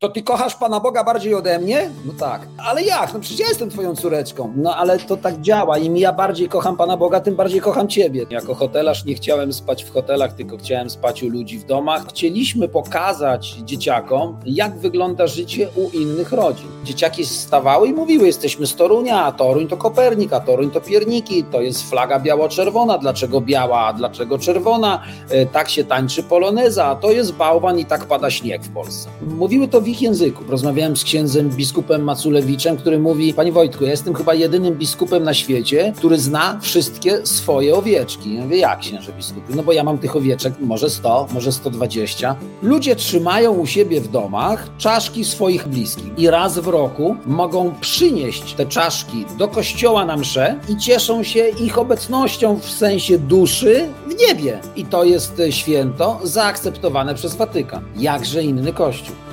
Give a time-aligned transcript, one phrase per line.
[0.00, 1.90] To ty kochasz Pana Boga bardziej ode mnie?
[2.06, 2.48] No tak.
[2.66, 3.14] Ale jak?
[3.14, 4.52] No przecież ja jestem twoją córeczką.
[4.56, 5.78] No ale to tak działa.
[5.78, 8.26] Im ja bardziej kocham Pana Boga, tym bardziej kocham ciebie.
[8.30, 12.06] Jako hotelarz nie chciałem spać w hotelach, tylko chciałem spać u ludzi w domach.
[12.08, 16.68] Chcieliśmy pokazać dzieciakom, jak wygląda życie u innych rodzin.
[16.84, 21.44] Dzieciaki stawały i mówiły, jesteśmy z Torunia, a Toruń to Kopernik, a Toruń to Pierniki,
[21.44, 22.98] to jest flaga biało-czerwona.
[22.98, 25.02] Dlaczego biała, a dlaczego czerwona?
[25.30, 29.08] E, tak się tańczy poloneza, a to jest bałwan i tak pada śnieg w Polsce.
[29.22, 30.44] Mówiły to ich języku.
[30.48, 35.34] Rozmawiałem z księdzem biskupem Maculewiczem, który mówi: Panie Wojtku, ja jestem chyba jedynym biskupem na
[35.34, 38.34] świecie, który zna wszystkie swoje owieczki.
[38.34, 39.56] Ja mówię, jak księże biskupy?
[39.56, 42.36] No bo ja mam tych owieczek może 100, może 120.
[42.62, 48.54] Ludzie trzymają u siebie w domach czaszki swoich bliskich i raz w roku mogą przynieść
[48.54, 54.28] te czaszki do kościoła na mszę i cieszą się ich obecnością w sensie duszy w
[54.28, 54.60] niebie.
[54.76, 57.84] I to jest święto zaakceptowane przez Watykan.
[57.96, 59.27] Jakże inny kościół.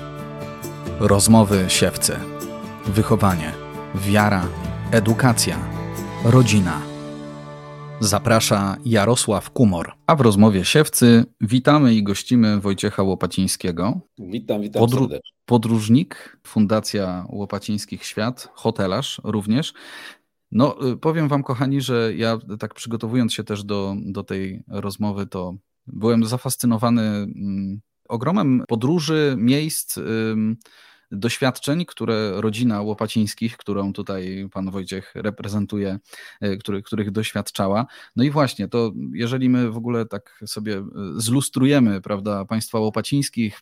[0.99, 2.15] Rozmowy siewcy.
[2.85, 3.51] Wychowanie,
[3.95, 4.47] wiara,
[4.91, 5.59] edukacja,
[6.25, 6.81] rodzina.
[7.99, 9.91] Zaprasza Jarosław Kumor.
[10.07, 13.99] A w rozmowie siewcy witamy i gościmy Wojciecha Łopacińskiego.
[14.19, 15.31] Witam, witam Podru serdecznie.
[15.45, 19.73] Podróżnik, Fundacja Łopacińskich Świat, hotelarz również.
[20.51, 25.27] No, y, powiem Wam, kochani, że ja tak przygotowując się też do, do tej rozmowy,
[25.27, 25.55] to
[25.87, 29.97] byłem zafascynowany mm, ogromem podróży, miejsc,
[31.11, 35.99] doświadczeń, które rodzina Łopacińskich, którą tutaj pan Wojciech reprezentuje,
[36.43, 37.85] y, który, których doświadczała.
[38.15, 40.83] No i właśnie, to jeżeli my w ogóle tak sobie y,
[41.17, 43.61] zlustrujemy, prawda, państwa Łopacińskich,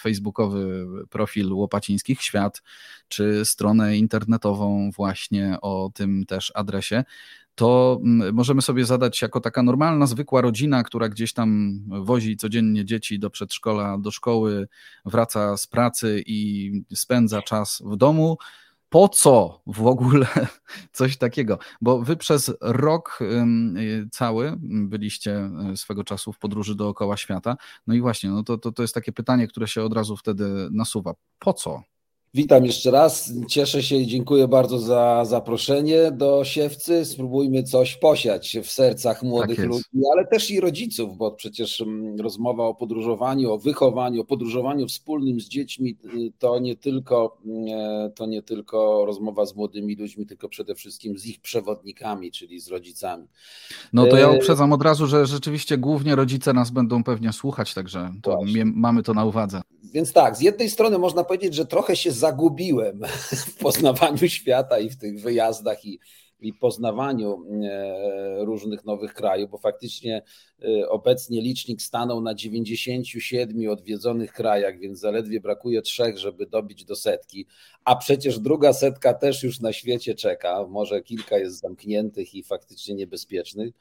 [0.00, 2.62] facebookowy profil Łopacińskich Świat,
[3.08, 7.04] czy stronę internetową właśnie o tym też adresie,
[7.54, 12.84] to mm, możemy sobie zadać jako taka normalna, zwykła rodzina, która gdzieś tam wozi codziennie
[12.84, 14.68] dzieci do przedszkola, do szkoły,
[15.04, 18.38] wraca z pracy i spędza czas w domu.
[18.88, 20.26] Po co w ogóle
[20.92, 21.58] coś takiego?
[21.80, 23.18] Bo wy przez rok
[24.12, 27.56] cały byliście y, swego czasu w podróży dookoła świata.
[27.86, 30.68] No i właśnie, no to, to, to jest takie pytanie, które się od razu wtedy
[30.72, 31.14] nasuwa.
[31.38, 31.82] Po co?
[32.34, 33.32] Witam jeszcze raz.
[33.48, 37.04] Cieszę się i dziękuję bardzo za zaproszenie do siewcy.
[37.04, 42.20] Spróbujmy coś posiać w sercach młodych tak ludzi, ale też i rodziców, bo przecież mm,
[42.20, 48.12] rozmowa o podróżowaniu, o wychowaniu, o podróżowaniu wspólnym z dziećmi y, to nie tylko, mm,
[48.12, 52.68] to nie tylko rozmowa z młodymi ludźmi, tylko przede wszystkim z ich przewodnikami, czyli z
[52.68, 53.26] rodzicami.
[53.92, 57.74] No to ja e, uprzedzam od razu, że rzeczywiście głównie rodzice nas będą pewnie słuchać,
[57.74, 59.62] także to mamy to na uwadze.
[59.92, 63.00] Więc tak, z jednej strony można powiedzieć, że trochę się zagubiłem
[63.46, 65.98] w poznawaniu świata i w tych wyjazdach i,
[66.40, 70.22] i poznawaniu e, różnych nowych krajów, bo faktycznie
[70.62, 76.96] e, obecnie licznik stanął na 97 odwiedzonych krajach, więc zaledwie brakuje trzech, żeby dobić do
[76.96, 77.46] setki,
[77.84, 82.94] a przecież druga setka też już na świecie czeka, może kilka jest zamkniętych i faktycznie
[82.94, 83.74] niebezpiecznych.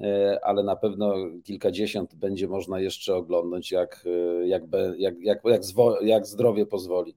[0.00, 4.62] E, ale na pewno kilkadziesiąt będzie można jeszcze oglądać, jak, e, jak,
[4.98, 7.14] jak, jak, jak, zwo, jak zdrowie pozwoli.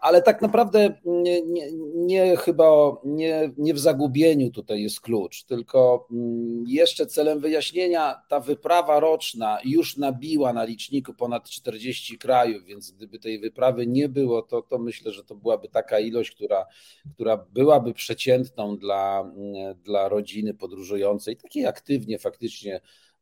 [0.00, 6.06] Ale tak naprawdę nie, nie, nie, chyba nie, nie w zagubieniu tutaj jest klucz, tylko
[6.10, 12.90] mm, jeszcze celem wyjaśnienia, ta wyprawa roczna już nabiła na liczniku ponad 40 krajów, więc
[12.90, 16.66] gdyby tej wyprawy nie było, to, to myślę, że to byłaby taka ilość, która,
[17.14, 19.32] która byłaby przeciętną dla,
[19.84, 22.80] dla rodziny podróżującej, takiej aktywnie faktycznie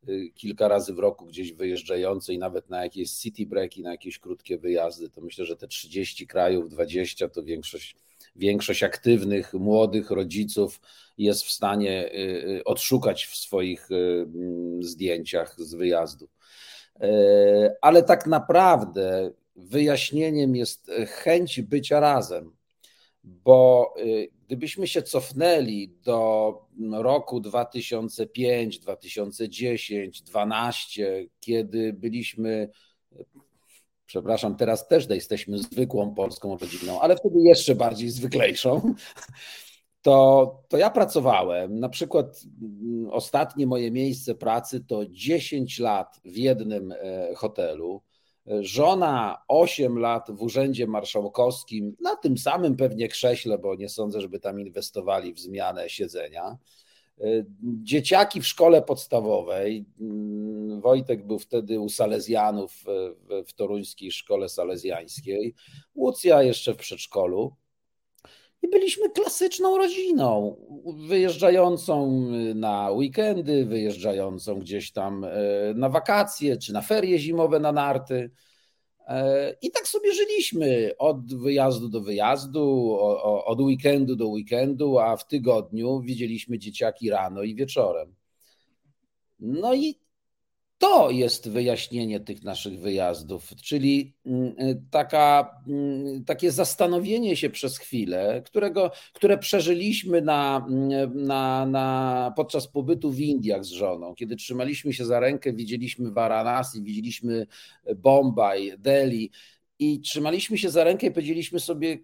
[0.09, 4.57] y, kilka razy w roku gdzieś wyjeżdżającej, nawet na jakieś city breaki, na jakieś krótkie
[4.57, 7.95] wyjazdy, to myślę, że te 30 krajów, 20 to większość,
[8.35, 10.81] większość aktywnych, młodych rodziców
[11.17, 12.17] jest w stanie y,
[12.57, 16.29] y, odszukać w swoich mm, zdjęciach z wyjazdu.
[17.81, 22.51] Ale tak naprawdę wyjaśnieniem jest chęć bycia razem,
[23.23, 23.93] bo
[24.49, 26.53] Gdybyśmy się cofnęli do
[26.91, 32.69] roku 2005, 2010, 2012, kiedy byliśmy,
[34.05, 38.93] przepraszam, teraz też jesteśmy zwykłą polską rodziną, ale wtedy jeszcze bardziej zwyklejszą,
[40.01, 41.79] to, to ja pracowałem.
[41.79, 42.43] Na przykład
[43.11, 48.01] ostatnie moje miejsce pracy to 10 lat w jednym e, hotelu.
[48.59, 54.39] Żona 8 lat w urzędzie marszałkowskim, na tym samym pewnie krześle, bo nie sądzę, żeby
[54.39, 56.57] tam inwestowali w zmianę siedzenia.
[57.83, 59.85] Dzieciaki w szkole podstawowej.
[60.81, 62.83] Wojtek był wtedy u Salezjanów
[63.47, 65.53] w toruńskiej szkole salezjańskiej.
[65.95, 67.55] Łucja jeszcze w przedszkolu.
[68.61, 70.55] I byliśmy klasyczną rodziną,
[71.07, 72.21] wyjeżdżającą
[72.55, 75.29] na weekendy, wyjeżdżającą gdzieś tam e,
[75.75, 78.31] na wakacje czy na ferie zimowe na narty.
[79.07, 82.97] E, I tak sobie żyliśmy od wyjazdu do wyjazdu,
[83.45, 88.15] od weekendu do weekendu, a w tygodniu widzieliśmy dzieciaki rano i wieczorem.
[89.39, 89.99] No i
[90.79, 94.55] to jest wyjaśnienie tych naszych wyjazdów, czyli mm,
[94.91, 102.67] taka, mm, takie zastanowienie się przez chwilę, którego, które przeżyliśmy na, mm, na, na, podczas
[102.67, 107.47] pobytu w Indiach z żoną, kiedy trzymaliśmy się za rękę, widzieliśmy Varanasi, widzieliśmy
[107.95, 109.31] Bombaj, Delhi
[109.79, 111.97] i trzymaliśmy się za rękę i powiedzieliśmy sobie,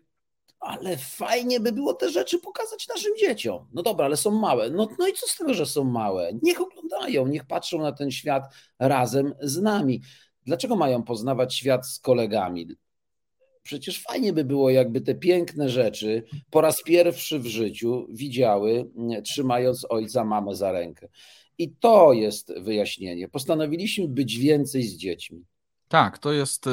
[0.65, 3.67] ale fajnie by było te rzeczy pokazać naszym dzieciom.
[3.73, 4.69] No dobra, ale są małe.
[4.69, 6.31] No, no i co z tego, że są małe?
[6.41, 8.44] Niech oglądają, niech patrzą na ten świat
[8.79, 10.01] razem z nami.
[10.45, 12.67] Dlaczego mają poznawać świat z kolegami?
[13.63, 18.91] Przecież fajnie by było, jakby te piękne rzeczy po raz pierwszy w życiu widziały,
[19.23, 21.07] trzymając ojca, mamę za rękę.
[21.57, 23.27] I to jest wyjaśnienie.
[23.27, 25.45] Postanowiliśmy być więcej z dziećmi.
[25.87, 26.65] Tak, to jest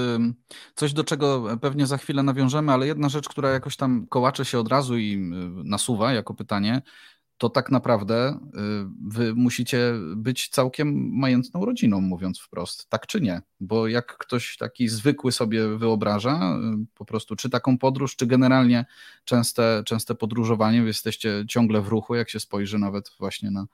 [0.75, 4.59] coś, do czego pewnie za chwilę nawiążemy, ale jedna rzecz, która jakoś tam kołacze się
[4.59, 5.31] od razu i
[5.65, 6.83] nasuwa jako pytanie,
[7.43, 8.39] to tak naprawdę y,
[9.09, 13.43] wy musicie być całkiem majątną rodziną, mówiąc wprost, tak czy nie?
[13.61, 18.85] Bo jak ktoś taki zwykły sobie wyobraża, y, po prostu czy taką podróż, czy generalnie
[19.25, 23.67] częste, częste podróżowanie, wy jesteście ciągle w ruchu, jak się spojrzy nawet właśnie na,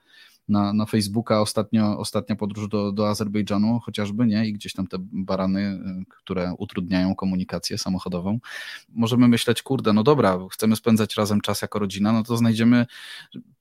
[0.49, 4.47] na, na Facebooka ostatnio, ostatnia podróż do, do Azerbejdżanu chociażby, nie?
[4.47, 8.39] I gdzieś tam te barany, y, które utrudniają komunikację samochodową.
[8.89, 12.87] Możemy myśleć, kurde, no dobra, chcemy spędzać razem czas jako rodzina, no to znajdziemy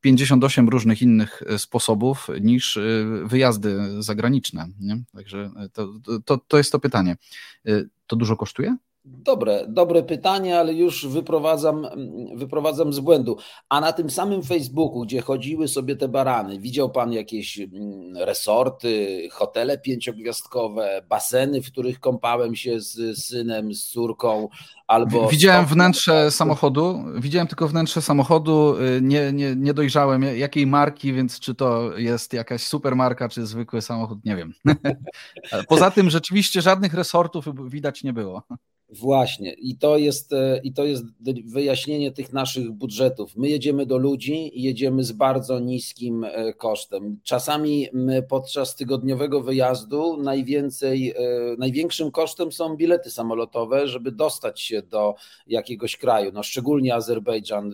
[0.01, 5.03] 58 różnych innych y, sposobów niż y, wyjazdy zagraniczne, nie?
[5.13, 5.87] Także to,
[6.25, 7.17] to, to jest to pytanie.
[8.07, 8.77] To dużo kosztuje?
[9.09, 11.87] Dobre, dobre pytanie, ale już wyprowadzam,
[12.35, 13.37] wyprowadzam z błędu.
[13.69, 19.27] A na tym samym Facebooku, gdzie chodziły sobie te barany, widział pan jakieś mm, resorty,
[19.31, 24.49] hotele pięciogwiazdkowe, baseny, w których kąpałem się z synem, z córką,
[24.87, 25.27] albo.
[25.27, 31.39] Widziałem wnętrze samochodu, widziałem tylko wnętrze samochodu, y, nie, nie, nie dojrzałem jakiej marki, więc
[31.39, 34.53] czy to jest jakaś supermarka, czy zwykły samochód, nie wiem.
[35.69, 38.43] Poza tym rzeczywiście żadnych resortów widać nie było.
[38.89, 41.03] Właśnie, i to, jest, e, i to jest
[41.45, 43.35] wyjaśnienie tych naszych budżetów.
[43.35, 47.19] My jedziemy do ludzi i jedziemy z bardzo niskim e, kosztem.
[47.23, 47.87] Czasami
[48.29, 51.15] podczas tygodniowego wyjazdu najwięcej, e,
[51.57, 55.15] największym kosztem są bilety samolotowe, żeby dostać się do
[55.47, 56.31] jakiegoś kraju.
[56.33, 57.73] No, szczególnie Azerbejdżan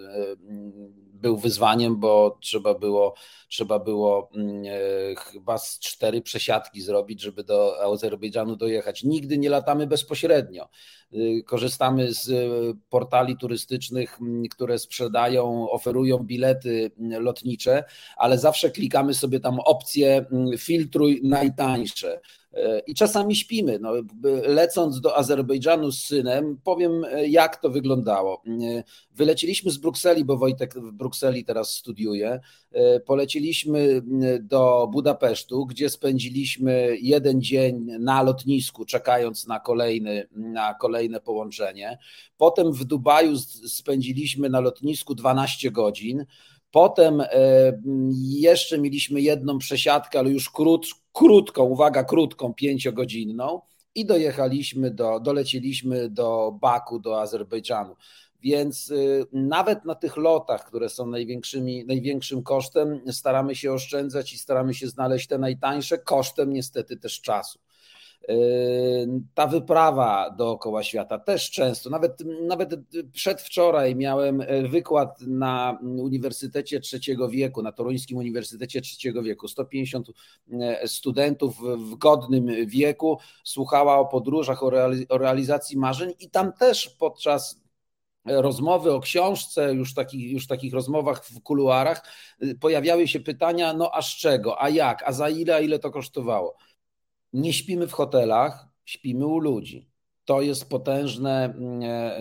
[1.23, 3.13] był wyzwaniem, bo trzeba było,
[3.49, 9.03] trzeba było mm, e, chyba z cztery przesiadki zrobić, żeby do Azerbejdżanu dojechać.
[9.03, 10.69] Nigdy nie latamy bezpośrednio.
[11.13, 12.31] Y, korzystamy z
[12.89, 14.19] portali turystycznych,
[14.51, 17.83] które sprzedają, oferują bilety lotnicze,
[18.17, 20.25] ale zawsze klikamy sobie tam opcję
[20.57, 22.19] filtruj najtańsze.
[22.87, 23.79] I czasami śpimy.
[23.79, 23.91] No,
[24.47, 28.43] lecąc do Azerbejdżanu z synem, powiem, jak to wyglądało.
[29.11, 32.39] Wyleciliśmy z Brukseli, bo Wojtek w Brukseli teraz studiuje.
[33.05, 34.01] Poleciliśmy
[34.41, 41.97] do Budapesztu, gdzie spędziliśmy jeden dzień na lotnisku, czekając na, kolejny, na kolejne połączenie.
[42.37, 46.25] Potem w Dubaju spędziliśmy na lotnisku 12 godzin.
[46.73, 47.27] Potem e,
[48.19, 53.61] jeszcze mieliśmy jedną przesiadkę, ale już krót, krótką, uwaga, krótką, pięciogodzinną
[53.95, 57.95] i dojechaliśmy do, doleciliśmy do Baku, do Azerbejdżanu.
[58.41, 64.37] Więc y, nawet na tych lotach, które są największymi, największym kosztem, staramy się oszczędzać i
[64.37, 67.59] staramy się znaleźć te najtańsze, kosztem niestety też czasu.
[68.27, 68.35] Yy,
[69.33, 72.69] ta wyprawa dookoła świata też często, nawet, nawet
[73.11, 79.47] przedwczoraj miałem e, wykład na Uniwersytecie Trzeciego Wieku, na Toruńskim Uniwersytecie Trzeciego Wieku.
[79.47, 80.07] 150
[80.51, 84.63] e, studentów w godnym wieku słuchała o podróżach,
[85.09, 87.63] o realizacji marzeń i tam też podczas
[88.25, 92.01] rozmowy o książce, już, taki, już takich rozmowach w kuluarach,
[92.43, 95.79] y, pojawiały się pytania, no a z czego, a jak, a za ile, a ile
[95.79, 96.57] to kosztowało
[97.33, 99.89] nie śpimy w hotelach, śpimy u ludzi.
[100.25, 102.17] To jest potężne mm, e,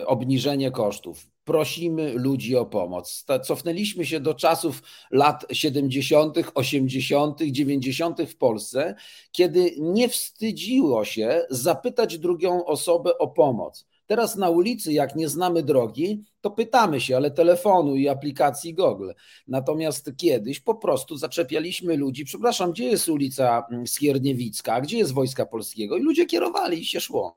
[0.00, 1.26] e, obniżenie kosztów.
[1.44, 3.24] Prosimy ludzi o pomoc.
[3.44, 8.22] Cofnęliśmy się do czasów lat 70., 80., 90.
[8.22, 8.94] w Polsce,
[9.32, 13.86] kiedy nie wstydziło się zapytać drugą osobę o pomoc.
[14.10, 19.10] Teraz na ulicy, jak nie znamy drogi, to pytamy się, ale telefonu i aplikacji Google.
[19.48, 25.46] Natomiast kiedyś po prostu zaczepialiśmy ludzi, przepraszam, gdzie jest ulica mm, Skierniewicka, gdzie jest Wojska
[25.46, 25.96] Polskiego?
[25.96, 27.34] I ludzie kierowali i się szło.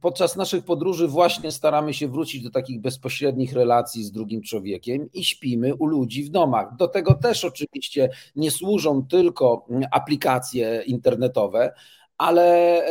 [0.00, 5.24] Podczas naszych podróży właśnie staramy się wrócić do takich bezpośrednich relacji z drugim człowiekiem i
[5.24, 6.76] śpimy u ludzi w domach.
[6.76, 11.72] Do tego też oczywiście nie służą tylko mm, aplikacje internetowe,
[12.18, 12.82] ale,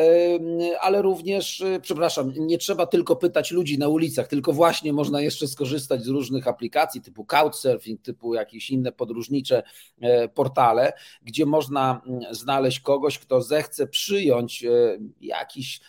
[0.82, 6.04] ale również, przepraszam, nie trzeba tylko pytać ludzi na ulicach, tylko właśnie można jeszcze skorzystać
[6.04, 9.64] z różnych aplikacji typu Couchsurfing, typu jakieś inne podróżnicze
[10.34, 14.66] portale, gdzie można znaleźć kogoś, kto zechce przyjąć
[15.22, 15.82] jakiś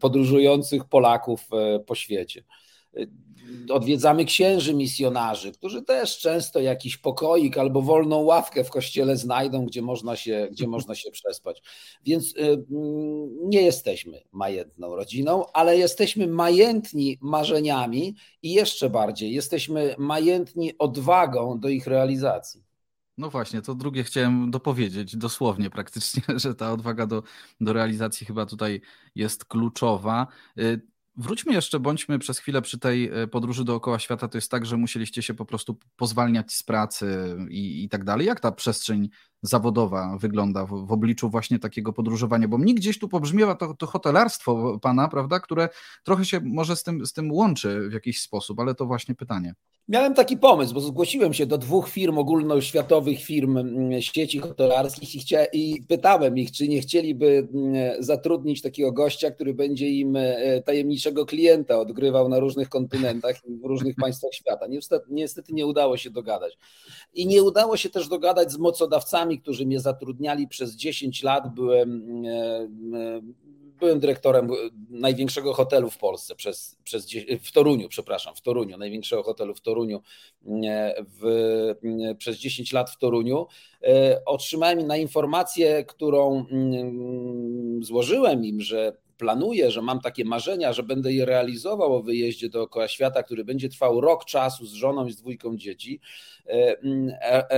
[0.00, 1.48] podróżujących Polaków
[1.86, 2.44] po świecie
[3.70, 9.82] odwiedzamy księży misjonarzy, którzy też często jakiś pokoik albo wolną ławkę w kościele znajdą, gdzie
[9.82, 11.62] można się, gdzie można się przespać.
[12.04, 12.64] Więc y, mm,
[13.48, 21.68] nie jesteśmy majętną rodziną, ale jesteśmy majętni marzeniami i jeszcze bardziej jesteśmy majętni odwagą do
[21.68, 22.66] ich realizacji.
[23.18, 27.22] No właśnie, to drugie chciałem dopowiedzieć, dosłownie praktycznie, że ta odwaga do,
[27.60, 28.80] do realizacji chyba tutaj
[29.14, 30.26] jest kluczowa.
[31.16, 34.28] Wróćmy jeszcze, bądźmy przez chwilę przy tej e, podróży dookoła świata.
[34.28, 38.26] To jest tak, że musieliście się po prostu pozwalniać z pracy i, i tak dalej.
[38.26, 39.08] Jak ta przestrzeń
[39.42, 42.48] zawodowa wygląda w, w, obliczu właśnie takiego podróżowania?
[42.48, 45.68] Bo mnie gdzieś tu pobrzmiewa to, to hotelarstwo pana, prawda, które
[46.04, 49.54] trochę się może z tym, z tym łączy w jakiś sposób, ale to właśnie pytanie.
[49.88, 55.18] Miałem taki pomysł, bo zgłosiłem się do dwóch firm ogólnoświatowych firm mm, sieci hotelarskich i,
[55.18, 60.62] chcia, i pytałem ich, czy nie chcieliby mm, zatrudnić takiego gościa, który będzie im e,
[60.62, 64.66] tajemniczego klienta odgrywał na różnych kontynentach w różnych państwach świata.
[64.66, 66.58] Niestety, niestety nie udało się dogadać.
[67.14, 71.54] I nie udało się też dogadać z mocodawcami, którzy mnie zatrudniali przez 10 lat.
[71.54, 73.20] Byłem e,
[73.78, 74.50] byłem dyrektorem
[74.90, 77.08] największego hotelu w Polsce przez, przez
[77.42, 80.00] w Toruniu, przepraszam, w Toruniu, największego hotelu w Toruniu
[81.20, 81.74] w,
[82.18, 83.46] przez 10 lat w Toruniu.
[83.82, 90.82] E, otrzymałem na informację, którą mm, złożyłem im, że planuję, że mam takie marzenia, że
[90.82, 95.12] będę je realizował o wyjeździe dookoła świata, który będzie trwał rok czasu z żoną i
[95.12, 96.00] z dwójką dzieci.
[96.46, 97.48] E, mm, e,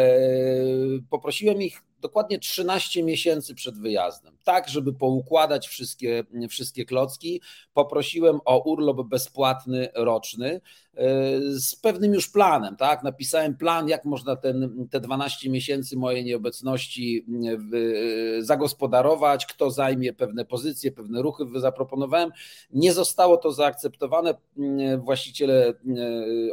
[1.10, 7.40] poprosiłem ich dokładnie 13 miesięcy przed wyjazdem, tak żeby poukładać wszystkie, wszystkie klocki.
[7.74, 10.60] Poprosiłem o urlop bezpłatny roczny
[10.94, 13.02] e, z pewnym już planem, tak?
[13.02, 17.26] Napisałem plan, jak można ten, te 12 miesięcy mojej nieobecności
[18.38, 22.30] e, zagospodarować, kto zajmie pewne pozycje, pewne ruchy zaproponowałem.
[22.70, 24.34] Nie zostało to zaakceptowane.
[24.98, 25.74] Właściciele e,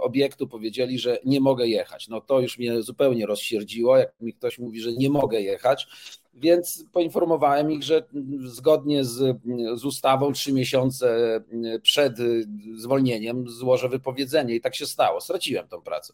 [0.02, 2.08] obiektu powiedzieli, że nie mogę jechać.
[2.08, 5.88] No to już mnie zupełnie rozsierdziło, jak mi ktoś mówi, że nie mogę mogę jechać.
[6.34, 8.04] Więc poinformowałem ich, że
[8.44, 9.38] zgodnie z,
[9.76, 11.40] z ustawą trzy miesiące
[11.82, 12.18] przed
[12.76, 15.22] zwolnieniem złożę wypowiedzenie i tak się stało.
[15.22, 16.14] Straciłem tą pracę.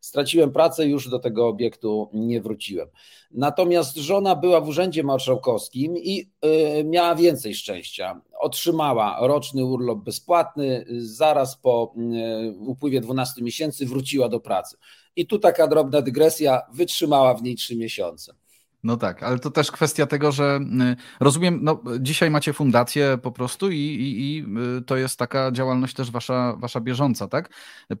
[0.00, 2.88] Straciłem pracę, już do tego obiektu nie wróciłem.
[3.30, 6.30] Natomiast żona była w urzędzie marszałkowskim i
[6.80, 8.20] y, miała więcej szczęścia.
[8.40, 14.76] Otrzymała roczny urlop bezpłatny, zaraz po y, upływie 12 miesięcy wróciła do pracy.
[15.16, 18.34] I tu taka drobna dygresja, wytrzymała w niej trzy miesiące.
[18.82, 20.60] No tak, ale to też kwestia tego, że
[20.92, 24.44] y, rozumiem, no dzisiaj macie fundację po prostu i, i, i,
[24.78, 27.50] y, to jest taka działalność też wasza, wasza bieżąca, tak?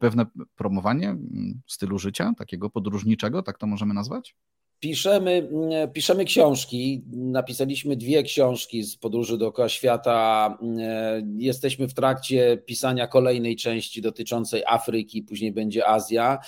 [0.00, 4.36] Pewne promowanie mm, stylu życia, takiego podróżniczego, tak to możemy nazwać?
[4.80, 7.02] Piszemy, mm, piszemy książki.
[7.12, 10.58] Napisaliśmy dwie książki z podróży dookoła świata.
[10.62, 16.38] Mm, jesteśmy w trakcie pisania kolejnej części dotyczącej Afryki, później będzie Azja.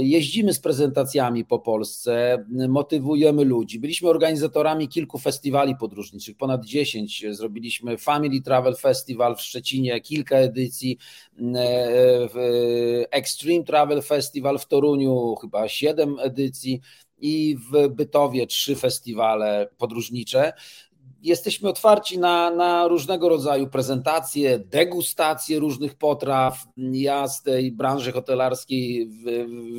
[0.00, 3.80] Jeździmy z prezentacjami po Polsce, motywujemy ludzi.
[3.80, 7.24] Byliśmy organizatorami kilku festiwali podróżniczych, ponad 10.
[7.30, 10.98] Zrobiliśmy Family Travel Festival w Szczecinie, kilka edycji.
[13.10, 16.80] Extreme Travel Festival w Toruniu, chyba 7 edycji
[17.20, 20.52] i w Bytowie trzy festiwale podróżnicze.
[21.22, 26.64] Jesteśmy otwarci na, na różnego rodzaju prezentacje, degustacje różnych potraw.
[26.76, 29.10] Ja z tej branży hotelarskiej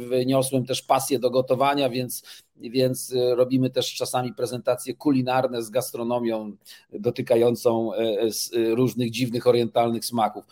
[0.08, 2.24] wyniosłem też pasję do gotowania, więc,
[2.56, 6.56] więc robimy też czasami prezentacje kulinarne z gastronomią
[6.94, 8.30] dotykającą e,
[8.76, 10.46] różnych dziwnych orientalnych smaków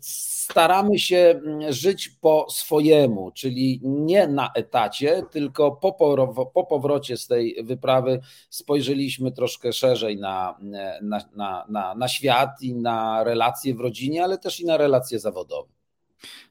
[0.00, 5.92] staramy się mm, żyć po swojemu, czyli nie na etacie, tylko po,
[6.54, 8.20] po powrocie z tej wyprawy
[8.50, 10.58] spojrzeliśmy troszkę szerzej na,
[11.02, 15.18] na, na, na, na świat i na relacje w rodzinie, ale też i na relacje
[15.18, 15.79] zawodowe.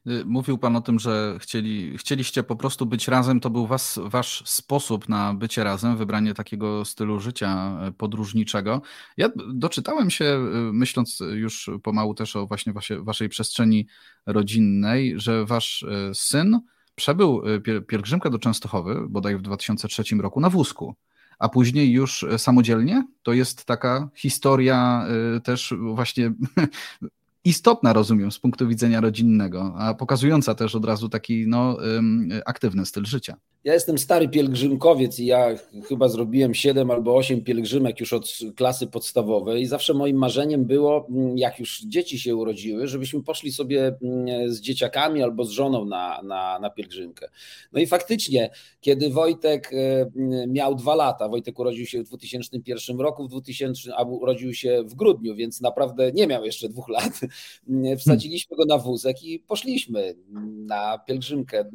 [0.06, 3.40] Y, mówił Pan o tym, że chcieli, chcieliście po prostu być razem.
[3.40, 8.82] To był was, Wasz sposób na bycie razem, wybranie takiego stylu życia y, podróżniczego.
[9.16, 13.86] Ja doczytałem się, y, myśląc już pomału też o właśnie Waszej przestrzeni
[14.26, 15.84] rodzinnej, że Wasz
[16.14, 16.60] syn
[16.94, 17.42] przebył
[17.88, 20.96] pielgrzymkę do Częstochowy, bodaj w 2003 roku, na wózku
[21.38, 23.04] a później już samodzielnie.
[23.22, 25.06] To jest taka historia
[25.44, 26.32] też właśnie
[27.44, 31.76] istotna, rozumiem, z punktu widzenia rodzinnego, a pokazująca też od razu taki no,
[32.44, 33.36] aktywny styl życia.
[33.64, 35.48] Ja jestem stary pielgrzymkowiec i ja
[35.88, 41.06] chyba zrobiłem 7 albo 8 pielgrzymek już od klasy podstawowej i zawsze moim marzeniem było,
[41.10, 45.84] mm, jak już dzieci się urodziły, żebyśmy poszli sobie mm, z dzieciakami albo z żoną
[45.84, 47.28] na, na, na pielgrzymkę.
[47.72, 50.10] No i faktycznie, kiedy Wojtek e,
[50.48, 54.94] miał dwa lata, Wojtek urodził się w 2001 roku, w 2000, a urodził się w
[54.94, 57.20] grudniu, więc naprawdę nie miał jeszcze dwóch lat,
[57.98, 60.14] wsadziliśmy go na wózek i poszliśmy
[60.66, 61.70] na pielgrzymkę.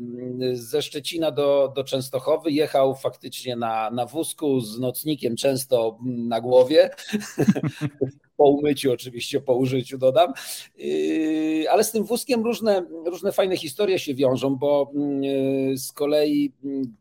[0.53, 6.89] Ze Szczecina do, do Częstochowy, jechał faktycznie na, na wózku z nocnikiem często na głowie,
[8.37, 10.33] po umyciu oczywiście, po użyciu dodam,
[10.77, 16.53] yy, ale z tym wózkiem różne, różne fajne historie się wiążą, bo yy, z kolei
[16.63, 16.95] mm,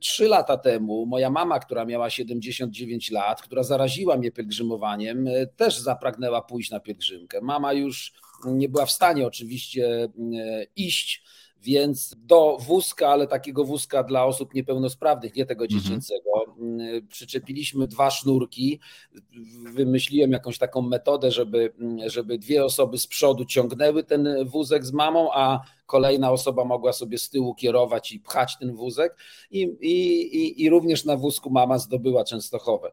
[0.00, 5.78] trzy lata temu moja mama, która miała 79 lat, która zaraziła mnie pielgrzymowaniem, yy, też
[5.78, 7.40] zapragnęła pójść na pielgrzymkę.
[7.40, 8.12] Mama już
[8.44, 10.08] nie była w stanie oczywiście
[10.76, 11.22] iść,
[11.62, 15.80] więc do wózka, ale takiego wózka dla osób niepełnosprawnych, nie tego mhm.
[15.80, 17.06] dziecięcego, mhm.
[17.08, 18.80] przyczepiliśmy dwa sznurki.
[19.72, 21.72] Wymyśliłem jakąś taką metodę, żeby,
[22.06, 27.18] żeby dwie osoby z przodu ciągnęły ten wózek z mamą, a kolejna osoba mogła sobie
[27.18, 29.16] z tyłu kierować i pchać ten wózek.
[29.50, 32.92] I, i, i również na wózku mama zdobyła Częstochowę.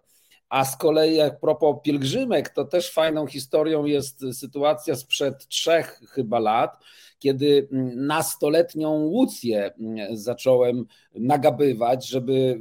[0.50, 6.40] A z kolei, jak propos pielgrzymek, to też fajną historią jest sytuacja sprzed trzech chyba
[6.40, 6.78] lat,
[7.20, 9.72] kiedy nastoletnią Łucję
[10.12, 12.60] zacząłem nagabywać, żeby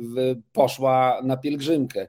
[0.53, 2.09] poszła na pielgrzymkę.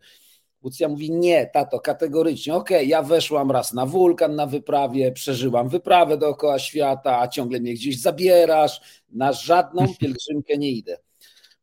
[0.63, 2.55] Łucja mówi: Nie, tato, kategorycznie.
[2.55, 7.59] Okej, okay, ja weszłam raz na wulkan na wyprawie, przeżyłam wyprawę dookoła świata, a ciągle
[7.59, 9.03] mnie gdzieś zabierasz.
[9.11, 10.97] Na żadną pielgrzymkę nie idę.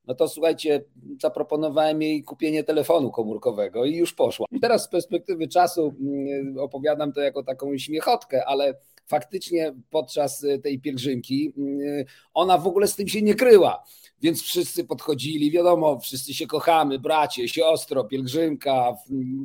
[0.07, 0.85] No to słuchajcie,
[1.21, 4.47] zaproponowałem jej kupienie telefonu komórkowego i już poszła.
[4.61, 8.75] Teraz z perspektywy czasu mm, opowiadam to jako taką śmiechotkę, ale
[9.07, 13.85] faktycznie podczas e, tej pielgrzymki mm, ona w ogóle z tym się nie kryła.
[14.23, 18.97] Więc wszyscy podchodzili, wiadomo, wszyscy się kochamy, bracie, siostro, pielgrzymka.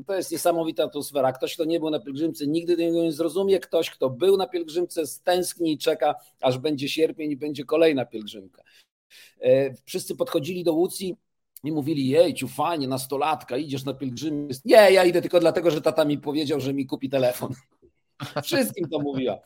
[0.07, 1.31] To jest niesamowita atmosfera.
[1.31, 3.59] Ktoś, kto nie był na pielgrzymce, nigdy tego nie zrozumie.
[3.59, 8.63] Ktoś, kto był na pielgrzymce, stęskni i czeka, aż będzie sierpień i będzie kolejna pielgrzymka.
[9.41, 11.15] E, wszyscy podchodzili do Łucji
[11.63, 14.55] i mówili, jejciu, fajnie, nastolatka, idziesz na pielgrzymkę.
[14.65, 17.53] Nie, ja idę tylko dlatego, że tata mi powiedział, że mi kupi telefon.
[18.44, 19.40] Wszystkim to mówiła.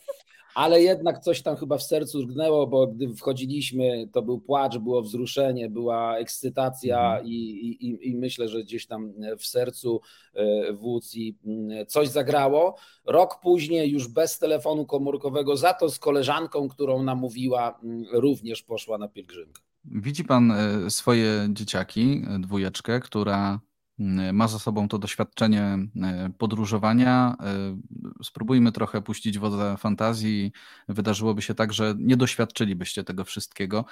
[0.55, 5.01] Ale jednak coś tam chyba w sercu drgnęło, bo gdy wchodziliśmy, to był płacz, było
[5.01, 7.25] wzruszenie, była ekscytacja mhm.
[7.25, 10.01] i, i, i myślę, że gdzieś tam w sercu
[10.33, 12.75] e, Łucji mm, coś zagrało.
[13.05, 18.97] Rok później, już bez telefonu komórkowego, za to z koleżanką, którą namówiła, mm, również poszła
[18.97, 19.61] na pielgrzymkę.
[19.85, 23.59] Widzi pan e, swoje dzieciaki, e, dwójeczkę, która
[24.33, 27.35] ma za sobą to doświadczenie e, podróżowania.
[28.23, 30.51] Spróbujmy trochę puścić wodę fantazji.
[30.87, 33.85] Wydarzyłoby się tak, że nie doświadczylibyście tego wszystkiego.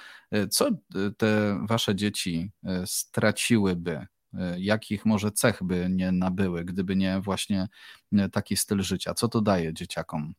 [0.50, 0.70] Co
[1.16, 2.50] te wasze dzieci
[2.84, 4.06] straciłyby?
[4.58, 7.68] Jakich może cech by nie nabyły, gdyby nie właśnie
[8.32, 9.14] taki styl życia?
[9.14, 10.34] Co to daje dzieciakom?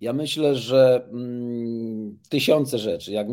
[0.00, 3.26] Ja myślę, że mm, tysiące rzeczy, jak,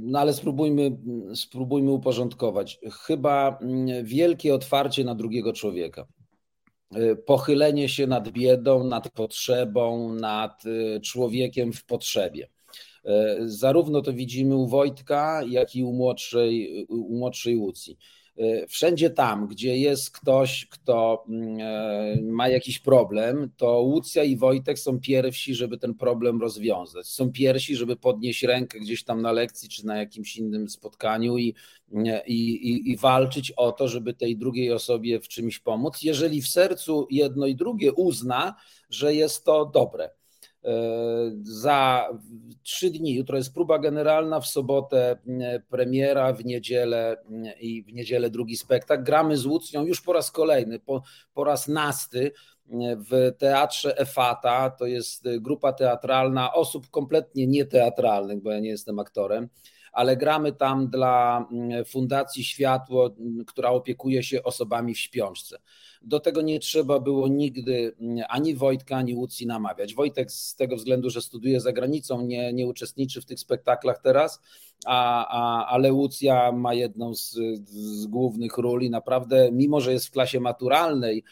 [0.00, 0.96] no ale spróbujmy,
[1.34, 2.78] spróbujmy uporządkować.
[3.06, 6.06] Chyba mm, wielkie otwarcie na drugiego człowieka.
[6.96, 12.48] Y, pochylenie się nad biedą, nad potrzebą, nad y, człowiekiem w potrzebie.
[13.06, 13.10] Y,
[13.48, 17.98] zarówno to widzimy u Wojtka, jak i u młodszej, u młodszej Łucji.
[18.38, 24.36] Y, wszędzie tam, gdzie jest ktoś, kto mm, e, ma jakiś problem, to Łucja i
[24.36, 27.06] Wojtek są pierwsi, żeby ten problem rozwiązać.
[27.06, 31.54] Są pierwsi, żeby podnieść rękę gdzieś tam na lekcji czy na jakimś innym spotkaniu i,
[32.26, 36.48] i, i, i walczyć o to, żeby tej drugiej osobie w czymś pomóc, jeżeli w
[36.48, 38.54] sercu jedno i drugie uzna,
[38.90, 40.10] że jest to dobre.
[41.42, 42.08] Za
[42.62, 45.16] trzy dni, jutro jest próba generalna, w sobotę
[45.68, 47.16] premiera, w niedzielę
[47.60, 49.02] i w niedzielę drugi spektakl.
[49.02, 51.02] Gramy z Łucnią już po raz kolejny, po,
[51.34, 52.32] po raz nasty
[53.10, 54.70] w teatrze Efata.
[54.70, 59.48] To jest grupa teatralna osób kompletnie nieteatralnych, bo ja nie jestem aktorem
[59.92, 61.46] ale gramy tam dla
[61.86, 63.10] Fundacji Światło,
[63.46, 65.58] która opiekuje się osobami w śpiączce.
[66.02, 69.94] Do tego nie trzeba było nigdy mm, ani Wojtka, ani Łucji namawiać.
[69.94, 74.40] Wojtek z tego względu, że studiuje za granicą, nie, nie uczestniczy w tych spektaklach teraz,
[74.86, 80.06] a, a, ale Łucja ma jedną z, z głównych ról i naprawdę, mimo że jest
[80.06, 81.24] w klasie maturalnej,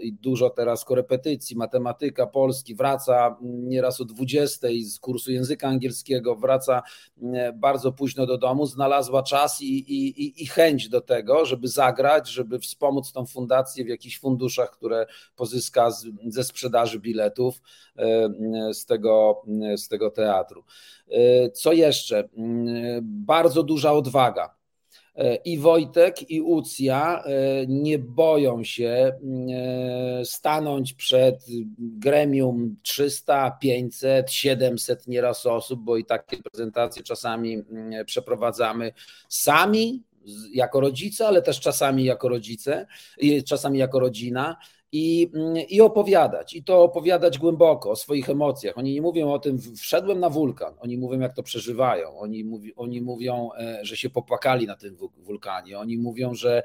[0.00, 6.82] i dużo teraz korepetycji, matematyka, polski, wraca nieraz o 20 z kursu języka angielskiego, wraca
[7.22, 12.28] mm, bardzo późno do domu, znalazła czas i, i, i chęć do tego, żeby zagrać,
[12.28, 17.60] żeby wspomóc tą fundację w jakichś funduszach, które pozyska z, ze sprzedaży biletów
[18.72, 19.42] z tego,
[19.76, 20.64] z tego teatru.
[21.54, 22.28] Co jeszcze?
[23.02, 24.63] Bardzo duża odwaga
[25.44, 31.44] I Wojtek, i Ucja e, nie boją się e, stanąć przed
[31.78, 37.62] gremium 300, 500, 700 nieraz osób, bo i takie prezentacje czasami
[38.06, 38.92] przeprowadzamy
[39.28, 40.02] sami
[40.52, 42.86] jako rodzice, ale też czasami jako rodzice,
[43.46, 44.56] czasami jako rodzina
[44.96, 45.30] i,
[45.68, 46.54] i opowiadać.
[46.54, 48.78] I to opowiadać głęboko o swoich emocjach.
[48.78, 52.18] Oni nie mówią o tym, wszedłem na wulkan, oni mówią, jak to przeżywają.
[52.18, 55.78] Oni, mówi, oni mówią, e, że się popłakali na tym wulkanie.
[55.78, 56.62] Oni mówią, że,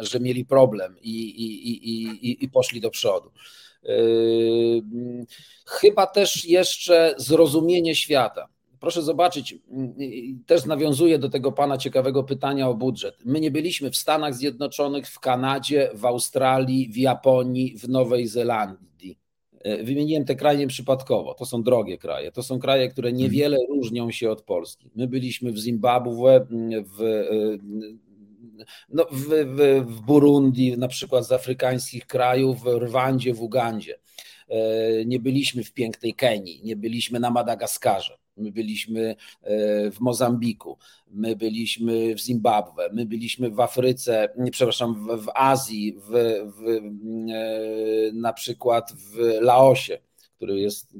[0.00, 1.90] że mieli problem i, i,
[2.30, 3.30] i, i poszli do przodu.
[3.82, 4.82] Yy,
[5.66, 8.48] chyba też jeszcze zrozumienie świata
[8.84, 9.94] proszę zobaczyć, mm,
[10.46, 13.14] też nawiązuję do tego pana ciekawego pytania o budżet.
[13.24, 19.18] My nie byliśmy w Stanach Zjednoczonych, w Kanadzie, w Australii, w Japonii, w Nowej Zelandii.
[19.60, 21.34] E, wymieniłem te kraje przypadkowo.
[21.34, 22.32] To są drogie kraje.
[22.32, 24.90] To są kraje, które niewiele różnią się od Polski.
[24.96, 26.46] My byliśmy w Zimbabwe,
[26.84, 27.28] w, e,
[28.88, 33.98] no, w, w, w Burundi, na przykład z afrykańskich krajów, w Rwandzie, w Ugandzie.
[34.48, 38.23] E, nie byliśmy w pięknej Kenii, nie byliśmy na Madagaskarze.
[38.36, 40.78] My byliśmy e, w Mozambiku,
[41.10, 46.10] my byliśmy w Zimbabwe, my byliśmy w Afryce, przepraszam, w, w Azji, w,
[46.44, 49.98] w, e, na przykład w Laosie,
[50.36, 50.96] który jest,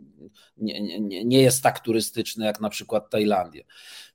[0.57, 3.65] nie, nie, nie jest tak turystyczny jak na przykład Tajlandia.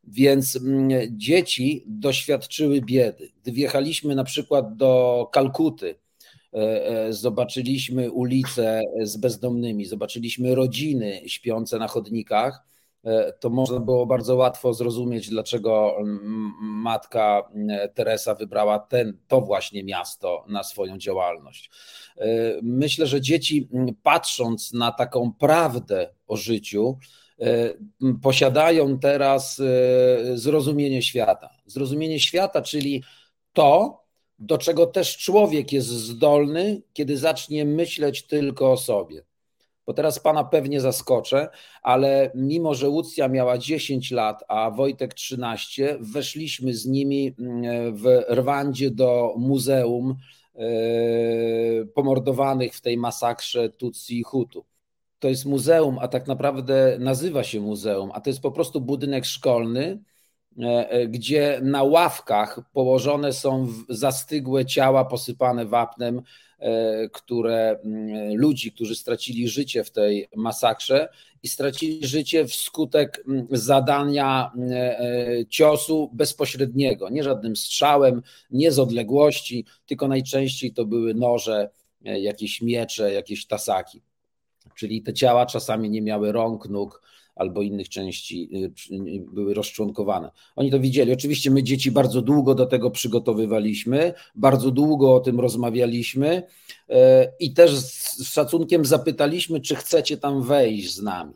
[0.04, 3.32] Więc mm, dzieci doświadczyły biedy.
[3.42, 5.96] Gdy wjechaliśmy na przykład do Kalkuty,
[6.54, 12.70] e, zobaczyliśmy ulice z bezdomnymi, zobaczyliśmy rodziny śpiące na chodnikach
[13.40, 15.98] to można było bardzo łatwo zrozumieć, dlaczego
[16.62, 21.70] matka e, Teresa wybrała ten, to właśnie miasto na swoją działalność.
[22.18, 22.26] E,
[22.62, 23.70] myślę, że dzieci,
[24.04, 26.98] patrząc na taką prawdę o życiu,
[28.22, 29.62] posiadają teraz
[30.34, 31.50] zrozumienie świata.
[31.66, 33.04] Zrozumienie świata, czyli
[33.54, 34.04] to,
[34.40, 39.24] do czego też człowiek jest zdolny, kiedy zacznie myśleć tylko o sobie
[39.90, 41.50] bo teraz pana pewnie zaskoczę,
[41.82, 48.06] ale mimo, że Łucja miała 10 lat, a Wojtek 13, weszliśmy z nimi mm, w
[48.30, 50.16] Rwandzie do muzeum
[50.56, 50.60] e,
[51.86, 54.66] pomordowanych w tej masakrze Tutsi i Hutu.
[55.20, 59.26] To jest muzeum, a tak naprawdę nazywa się muzeum, a to jest po prostu budynek
[59.26, 60.04] szkolny,
[60.60, 66.22] e, e, gdzie na ławkach położone są zastygłe ciała posypane wapnem
[67.12, 71.10] które mm, ludzi, którzy stracili życie w tej masakrze
[71.44, 78.80] i stracili życie wskutek mm, zadania mm, e, ciosu bezpośredniego, nie żadnym strzałem, nie z
[78.80, 81.70] odległości, tylko najczęściej to były noże,
[82.06, 84.02] e, jakieś miecze, jakieś tasaki.
[84.76, 87.02] Czyli te ciała czasami nie miały rąk, nóg,
[87.40, 88.50] albo innych części
[88.92, 90.32] y, y, były rozczłonkowane.
[90.56, 91.14] Oni to widzieli.
[91.14, 96.44] Oczywiście my dzieci bardzo długo do tego przygotowywaliśmy, bardzo długo o tym rozmawialiśmy
[96.90, 101.34] e, i też z szacunkiem zapytaliśmy, czy chcecie tam wejść z nami.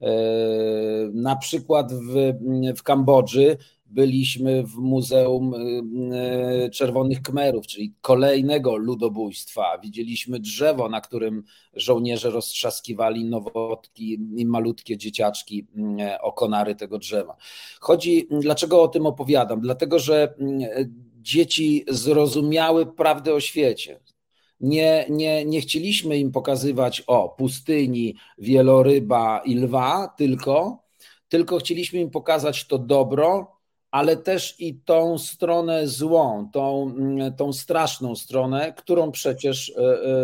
[0.00, 0.10] E,
[1.12, 2.32] na przykład w,
[2.76, 3.56] w Kambodży
[3.92, 9.78] byliśmy w Muzeum y, y, Czerwonych Kmerów, czyli kolejnego ludobójstwa.
[9.78, 15.66] Widzieliśmy drzewo, na którym żołnierze roztrzaskiwali nowotki i malutkie dzieciaczki
[16.16, 17.36] y, o konary tego drzewa.
[17.80, 19.60] Chodzi, dlaczego o tym opowiadam?
[19.60, 20.34] Dlatego, że
[21.20, 24.00] dzieci zrozumiały prawdę o świecie.
[24.60, 30.82] Nie, nie, nie chcieliśmy im pokazywać o pustyni, wieloryba i lwa, tylko,
[31.28, 33.61] tylko chcieliśmy im pokazać to dobro,
[33.92, 39.82] ale też i tą stronę złą, tą, mm, tą straszną stronę, którą przecież e,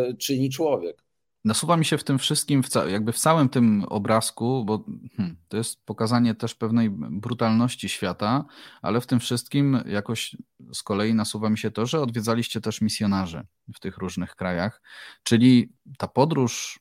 [0.09, 1.09] e, czyni człowiek.
[1.44, 4.85] Nasuwa mi się w tym wszystkim, jakby w całym tym obrazku, bo
[5.16, 8.44] hmm, to jest pokazanie też pewnej brutalności świata,
[8.83, 10.37] ale w tym wszystkim jakoś
[10.74, 14.83] z kolei nasuwa mi się to, że odwiedzaliście też misjonarzy w tych różnych krajach,
[15.22, 16.81] czyli ta podróż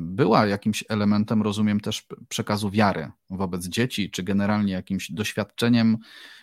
[0.00, 5.98] była jakimś elementem, rozumiem, też przekazu wiary wobec dzieci, czy generalnie jakimś doświadczeniem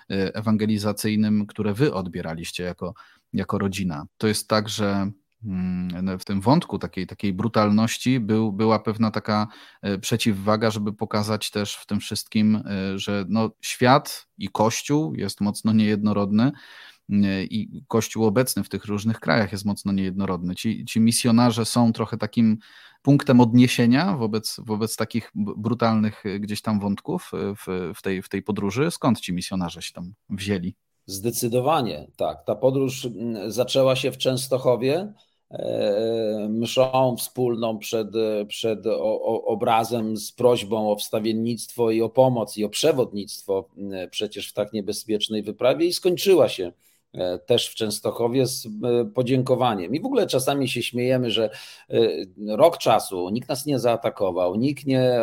[0.09, 2.93] e, ewangelizacyjnym, które wy odbieraliście jako,
[3.33, 4.05] jako rodzina.
[4.17, 5.11] To jest tak, że
[5.45, 9.47] mm, w tym wątku takiej, takiej brutalności był, była pewna taka
[9.81, 12.63] e, przeciwwaga, żeby pokazać też w tym wszystkim,
[12.95, 16.51] że no, świat i Kościół jest mocno niejednorodny
[17.49, 20.55] i Kościół obecny w tych różnych krajach jest mocno niejednorodny.
[20.55, 22.57] Ci, ci misjonarze są trochę takim
[23.01, 28.29] punktem odniesienia wobec, wobec takich brutalnych e, gdzieś tam wątków e, w, w, tej, w
[28.29, 28.91] tej podróży?
[28.91, 30.75] Skąd ci misjonarze się tam wzięli?
[31.05, 32.43] Zdecydowanie tak.
[32.45, 33.07] Ta podróż
[33.47, 35.13] zaczęła się w Częstochowie,
[35.51, 38.07] e, mszą wspólną przed,
[38.47, 38.79] przed
[39.45, 43.69] obrazem z prośbą o wstawiennictwo i o pomoc i o przewodnictwo
[44.11, 46.90] przecież w tak niebezpiecznej wyprawie i skończyła się E,
[47.45, 49.95] też w Częstochowie z e, podziękowaniem.
[49.95, 51.49] I w ogóle czasami się śmiejemy, że
[51.89, 51.99] e,
[52.47, 55.19] rok czasu nikt nas nie zaatakował, nikt nie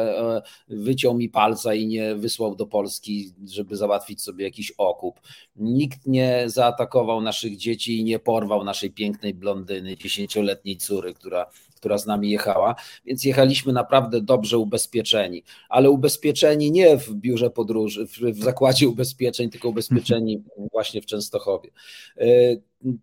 [0.68, 5.20] wyciął mi palca i nie wysłał do Polski, żeby załatwić sobie jakiś okup.
[5.57, 11.46] Nikt nie zaatakował naszych dzieci i nie porwał naszej pięknej blondyny, dziesięcioletniej córy, która
[11.78, 18.06] która z nami jechała, więc jechaliśmy naprawdę dobrze ubezpieczeni, ale ubezpieczeni nie w biurze podróży,
[18.06, 21.70] w zakładzie ubezpieczeń, tylko ubezpieczeni właśnie w Częstochowie.
[22.16, 22.26] E,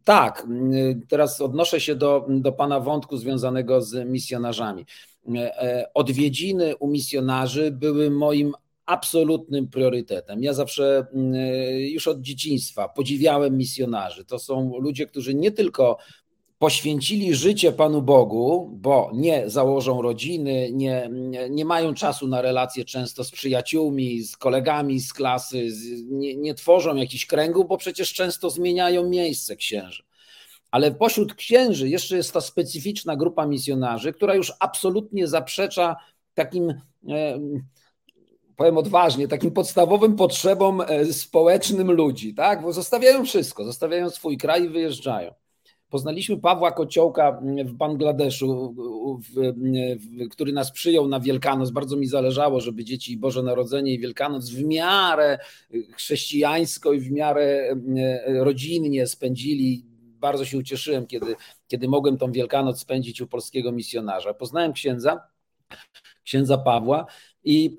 [0.03, 0.47] tak,
[1.07, 4.85] teraz odnoszę się do, do Pana wątku związanego z misjonarzami.
[5.35, 8.53] E, odwiedziny u misjonarzy były moim
[8.85, 10.43] absolutnym priorytetem.
[10.43, 11.05] Ja zawsze
[11.77, 14.25] już od dzieciństwa podziwiałem misjonarzy.
[14.25, 15.97] To są ludzie, którzy nie tylko
[16.57, 21.09] poświęcili życie Panu Bogu, bo nie założą rodziny, nie,
[21.49, 25.67] nie mają czasu na relacje często z przyjaciółmi, z kolegami z klasy,
[26.09, 30.03] nie, nie tworzą jakichś kręgów, bo przecież często zmieniają miejsce księży.
[30.71, 35.95] Ale pośród księży jeszcze jest ta specyficzna grupa misjonarzy, która już absolutnie zaprzecza
[36.33, 36.69] takim,
[37.09, 37.39] e,
[38.55, 42.61] powiem odważnie, takim podstawowym potrzebom e, społecznym ludzi, tak?
[42.61, 45.33] Bo zostawiają wszystko, zostawiają swój kraj i wyjeżdżają.
[45.95, 48.75] Poznaliśmy Pawła Kociołka w Bangladeszu,
[49.19, 51.71] w, w, który nas przyjął na Wielkanoc.
[51.71, 55.39] Bardzo mi zależało, żeby dzieci Boże Narodzenie i Wielkanoc w miarę
[55.91, 57.75] chrześcijańsko i w miarę
[58.27, 59.85] rodzinnie spędzili.
[60.19, 61.35] Bardzo się ucieszyłem, kiedy,
[61.67, 64.33] kiedy mogłem tą Wielkanoc spędzić u polskiego misjonarza.
[64.33, 65.21] Poznałem księdza,
[66.23, 67.05] księdza Pawła
[67.43, 67.77] i,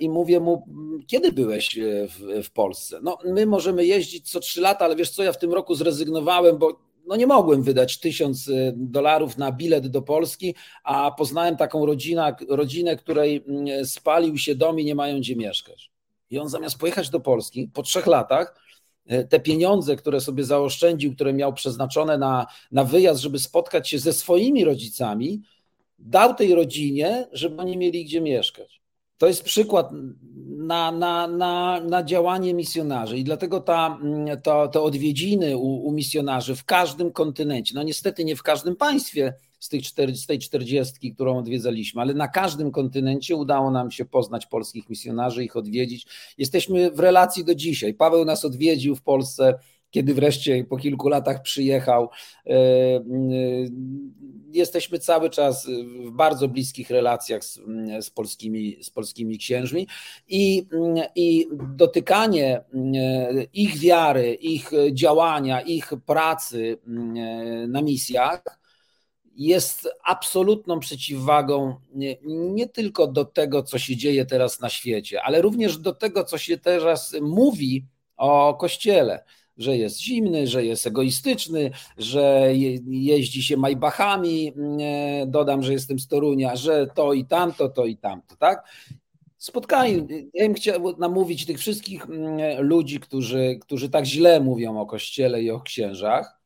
[0.00, 0.66] i mówię mu,
[1.06, 3.00] kiedy byłeś w, w, Polsce?
[3.02, 6.58] No, my możemy jeździć co trzy lata, ale wiesz co, ja w tym roku zrezygnowałem,
[6.58, 11.86] bo no nie mogłem wydać tysiąc y, dolarów na bilet do Polski, a poznałem taką
[11.86, 15.90] rodzinę, rodzinę, której mm, spalił się dom i nie mają gdzie mieszkać.
[16.30, 18.60] I on zamiast pojechać do Polski po trzech latach,
[19.12, 23.98] y, te pieniądze, które sobie zaoszczędził, które miał przeznaczone na, na wyjazd, żeby spotkać się
[23.98, 25.42] ze swoimi rodzicami,
[25.98, 28.85] dał tej rodzinie, żeby oni mieli gdzie mieszkać.
[29.18, 29.90] To jest przykład
[30.46, 33.98] na, na, na, na działanie misjonarzy i dlatego ta,
[34.42, 39.34] to, te odwiedziny u, u misjonarzy w każdym kontynencie, no niestety nie w każdym państwie
[39.58, 44.04] z, tych cztery, z tej czterdziestki, którą odwiedzaliśmy, ale na każdym kontynencie udało nam się
[44.04, 46.06] poznać polskich misjonarzy, ich odwiedzić.
[46.38, 47.94] Jesteśmy w relacji do dzisiaj.
[47.94, 49.58] Paweł nas odwiedził w Polsce
[49.90, 52.10] kiedy wreszcie po kilku latach przyjechał.
[52.46, 53.02] E, e,
[54.52, 55.66] jesteśmy cały czas
[56.06, 57.60] w bardzo bliskich relacjach z,
[58.00, 59.88] z, polskimi, z polskimi księżmi
[60.28, 60.66] i,
[61.14, 62.64] i dotykanie
[63.52, 66.78] ich wiary, ich działania, ich pracy
[67.68, 68.42] na misjach
[69.36, 75.42] jest absolutną przeciwwagą nie, nie, tylko do tego, co się dzieje teraz na świecie, ale
[75.42, 79.24] również do tego, co się teraz mówi o Kościele
[79.58, 82.52] że jest zimny, że jest egoistyczny, że
[82.86, 84.52] jeździ się majbachami,
[85.26, 88.64] dodam, że jestem z Torunia, że to i tamto, to i tamto, tak?
[89.38, 92.06] Spotkanie, ja bym chciał namówić tych wszystkich
[92.58, 96.36] ludzi, którzy, którzy tak źle mówią o Kościele i o księżach,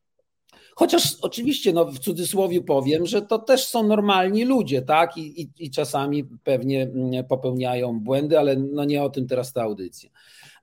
[0.80, 5.16] Chociaż oczywiście, no, w cudzysłowie powiem, że to też są normalni ludzie, tak?
[5.16, 6.90] I, i, i czasami pewnie
[7.28, 10.10] popełniają błędy, ale no nie o tym teraz ta audycja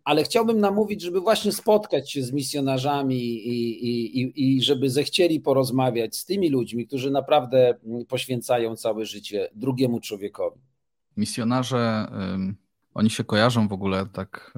[0.07, 3.15] ale chciałbym namówić, żeby właśnie spotkać się z misjonarzami
[3.47, 3.87] i,
[4.21, 7.75] i, i, żeby zechcieli porozmawiać z tymi ludźmi, którzy naprawdę
[8.07, 10.59] poświęcają całe życie drugiemu człowiekowi.
[11.17, 12.07] Misjonarze,
[12.93, 14.53] oni się kojarzą w ogóle tak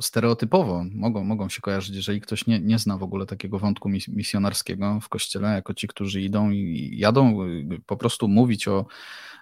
[0.00, 5.00] stereotypowo, mogą, mogą się kojarzyć, jeżeli ktoś nie, nie zna w ogóle takiego wątku misjonarskiego
[5.00, 8.86] w kościele, jako ci, którzy idą i jadą y, po prostu mówić o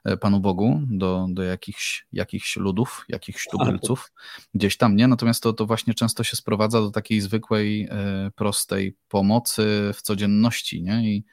[0.04, 4.12] E, Panu Bogu do, do jakichś, jakichś ludów, jakichś tubylców,
[4.54, 5.08] gdzieś tam, nie?
[5.08, 10.82] Natomiast to, to właśnie często się sprowadza do takiej zwykłej, e, prostej pomocy w codzienności,
[10.82, 11.04] nie?
[11.04, 11.24] I,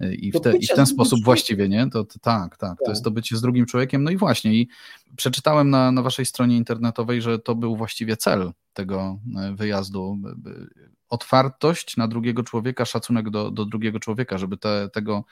[0.00, 1.90] e, i w, te, i w ten sposób właściwie, nie?
[1.90, 4.04] To, to, tak, tak, to jest to bycie z drugim człowiekiem.
[4.04, 4.68] No i właśnie, i
[5.16, 9.18] przeczytałem na, na waszej stronie internetowej, że to był właściwie cel tego
[9.54, 10.18] wyjazdu
[11.08, 15.24] otwartość na drugiego człowieka, szacunek do, do drugiego człowieka, żeby te, tego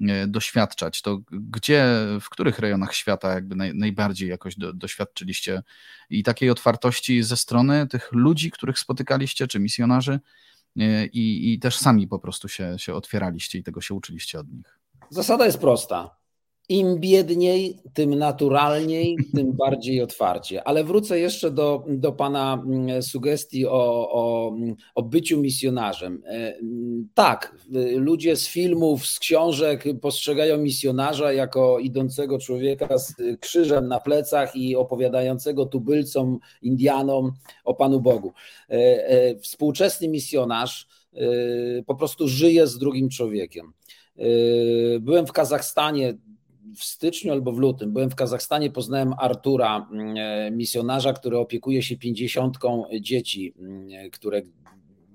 [0.00, 1.02] e, doświadczać.
[1.02, 1.84] To gdzie,
[2.20, 5.62] w których rejonach świata jakby naj, najbardziej jakoś do, doświadczyliście
[6.10, 10.20] i takiej otwartości ze strony tych ludzi, których spotykaliście, czy misjonarzy
[10.80, 14.52] e, i, i też sami po prostu się, się otwieraliście i tego się uczyliście od
[14.52, 14.78] nich?
[15.10, 16.19] Zasada jest prosta.
[16.70, 20.64] Im biedniej, tym naturalniej, tym bardziej otwarcie.
[20.64, 24.56] Ale wrócę jeszcze do, do Pana mm, sugestii o, o,
[24.94, 26.22] o byciu misjonarzem.
[26.26, 26.54] E,
[27.14, 27.56] tak,
[27.96, 34.76] ludzie z filmów, z książek postrzegają misjonarza jako idącego człowieka z krzyżem na plecach i
[34.76, 37.32] opowiadającego tubylcom, Indianom
[37.64, 38.32] o Panu Bogu.
[38.68, 38.74] E,
[39.08, 40.86] e, współczesny misjonarz
[41.86, 43.72] po prostu żyje z drugim człowiekiem.
[45.00, 46.14] Byłem w Kazachstanie
[46.76, 51.82] w styczniu albo w lutym byłem w Kazachstanie, poznałem Artura, mm, e, misjonarza, który opiekuje
[51.82, 54.42] się pięćdziesiątką dzieci, mm, które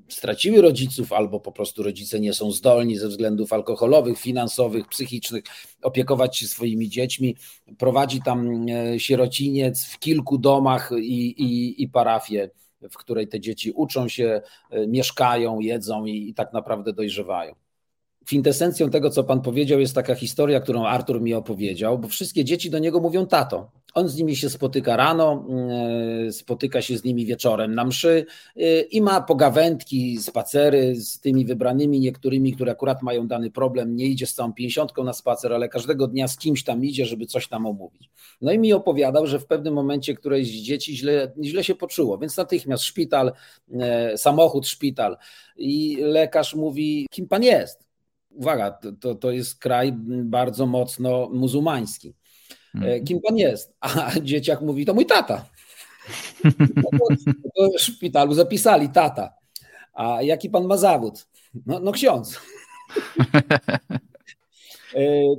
[0.07, 5.43] straciły rodziców, albo po prostu rodzice nie są zdolni ze względów alkoholowych, finansowych, psychicznych
[5.81, 7.35] opiekować się swoimi dziećmi.
[7.77, 12.49] Prowadzi tam e, sierociniec w kilku domach i, i, i parafię,
[12.81, 17.55] w której te dzieci uczą się, e, mieszkają, jedzą i, i tak naprawdę dojrzewają
[18.25, 22.69] kwintesencją tego, co pan powiedział, jest taka historia, którą Artur mi opowiedział, bo wszystkie dzieci
[22.69, 23.71] do niego mówią tato.
[23.95, 25.45] On z nimi się spotyka rano,
[26.27, 31.45] e, spotyka się z nimi wieczorem na mszy e, i ma pogawędki, spacery z tymi
[31.45, 33.95] wybranymi niektórymi, które akurat mają dany problem.
[33.95, 37.25] Nie idzie z całą pięćdziesiątką na spacer, ale każdego dnia z kimś tam idzie, żeby
[37.25, 38.09] coś tam omówić.
[38.41, 42.17] No i mi opowiadał, że w pewnym momencie któreś z dzieci źle, źle się poczuło,
[42.17, 43.31] więc natychmiast szpital,
[43.79, 45.17] e, samochód, szpital
[45.57, 47.84] i lekarz mówi, kim pan jest?
[48.35, 49.93] Uwaga, to, to jest kraj
[50.23, 52.13] bardzo mocno muzułmański.
[52.75, 53.03] Mhm.
[53.05, 53.73] Kim pan jest?
[53.79, 55.45] A dzieciak mówi, to mój tata.
[57.57, 59.33] No w szpitalu zapisali tata.
[59.93, 61.27] A jaki pan ma zawód?
[61.65, 62.39] No, no ksiądz.
[64.95, 65.35] E,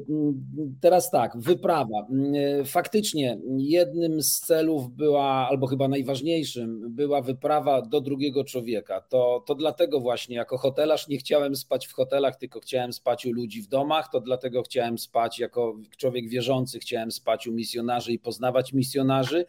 [0.81, 2.07] teraz tak, wyprawa.
[2.35, 9.01] E, faktycznie jednym z celów była, albo chyba najważniejszym, była wyprawa do drugiego człowieka.
[9.01, 13.33] To, to dlatego właśnie jako hotelarz nie chciałem spać w hotelach, tylko chciałem spać u
[13.33, 14.09] ludzi w domach.
[14.13, 19.45] To dlatego chciałem spać jako człowiek wierzący, chciałem spać u misjonarzy i poznawać misjonarzy.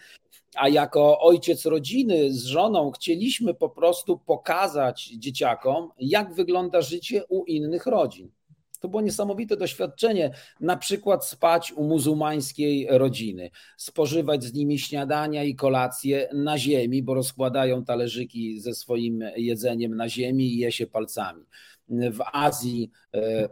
[0.56, 7.44] A jako ojciec rodziny z żoną chcieliśmy po prostu pokazać dzieciakom, jak wygląda życie u
[7.44, 8.37] innych rodzin.
[8.80, 15.56] To było niesamowite doświadczenie, na przykład spać u muzułmańskiej rodziny, spożywać z nimi śniadania i
[15.56, 21.44] kolacje na ziemi, bo rozkładają talerzyki ze swoim jedzeniem na ziemi i je się palcami.
[21.90, 23.50] W Azji e, e,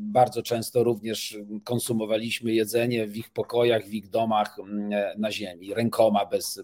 [0.00, 4.56] bardzo często również konsumowaliśmy jedzenie w ich pokojach, w ich domach
[5.18, 6.62] na ziemi, rękoma bez,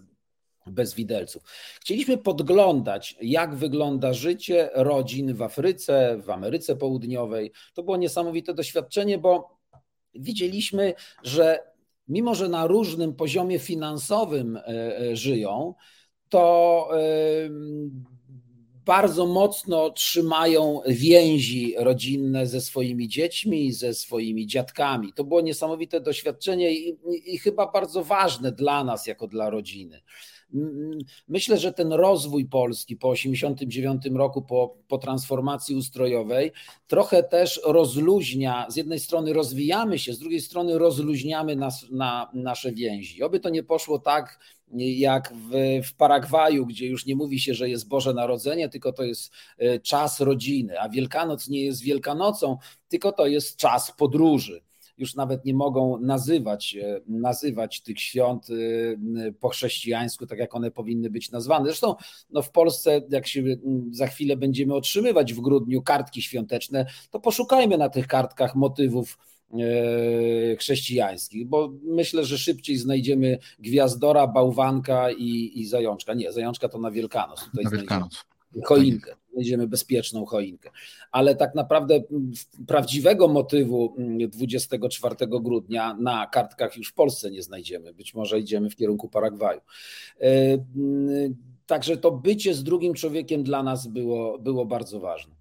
[0.71, 1.43] bez widelców.
[1.81, 7.51] Chcieliśmy podglądać, jak wygląda życie rodzin w Afryce, w Ameryce Południowej.
[7.73, 9.57] To było niesamowite doświadczenie, bo
[10.15, 11.59] widzieliśmy, że
[12.07, 14.63] mimo, że na różnym poziomie finansowym e,
[14.99, 15.73] e, żyją,
[16.29, 16.99] to e,
[18.85, 25.13] bardzo mocno trzymają więzi rodzinne ze swoimi dziećmi, ze swoimi dziadkami.
[25.13, 30.01] To było niesamowite doświadczenie i, i chyba bardzo ważne dla nas, jako dla rodziny.
[31.27, 36.51] Myślę, że ten rozwój Polski po 1989 roku, po, po transformacji ustrojowej,
[36.87, 42.71] trochę też rozluźnia, z jednej strony rozwijamy się, z drugiej strony rozluźniamy nas, na nasze
[42.71, 43.23] więzi.
[43.23, 44.39] Oby to nie poszło tak,
[44.77, 49.03] jak w, w Paragwaju, gdzie już nie mówi się, że jest Boże Narodzenie, tylko to
[49.03, 52.57] jest e, czas rodziny, a Wielkanoc nie jest Wielkanocą,
[52.89, 54.66] tylko to jest czas podróży
[54.97, 60.71] już nawet nie mogą nazywać, e, nazywać tych świąt e, po chrześcijańsku, tak jak one
[60.71, 61.65] powinny być nazwane.
[61.65, 61.95] Zresztą
[62.29, 63.43] no w Polsce, jak się
[63.91, 69.17] za chwilę będziemy otrzymywać w grudniu kartki świąteczne, to poszukajmy na tych kartkach motywów
[69.53, 76.13] e, chrześcijańskich, bo myślę, że szybciej znajdziemy gwiazdora, bałwanka i, i zajączka.
[76.13, 77.43] Nie, zajączka to na Wielkanoc.
[77.43, 78.25] Tutaj na Wielkanoc.
[78.63, 80.69] Choinkę znajdziemy bezpieczną choinkę.
[81.11, 82.03] Ale tak naprawdę
[82.67, 83.95] prawdziwego motywu
[84.29, 87.93] 24 grudnia na kartkach już w Polsce nie znajdziemy.
[87.93, 89.61] Być może idziemy w kierunku Paragwaju.
[90.21, 90.27] E,
[91.65, 95.36] także to bycie z drugim człowiekiem dla nas było, było bardzo ważne.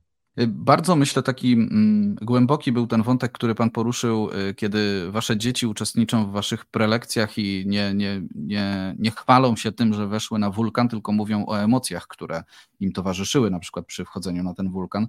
[0.46, 5.66] Bardzo myślę, taki mm, głęboki był ten wątek, który Pan poruszył, y, kiedy Wasze dzieci
[5.66, 10.50] uczestniczą w Waszych prelekcjach i nie, nie, nie, nie chwalą się tym, że weszły na
[10.50, 12.42] wulkan, tylko mówią o emocjach, które
[12.80, 15.06] im towarzyszyły, na przykład przy wchodzeniu na ten wulkan.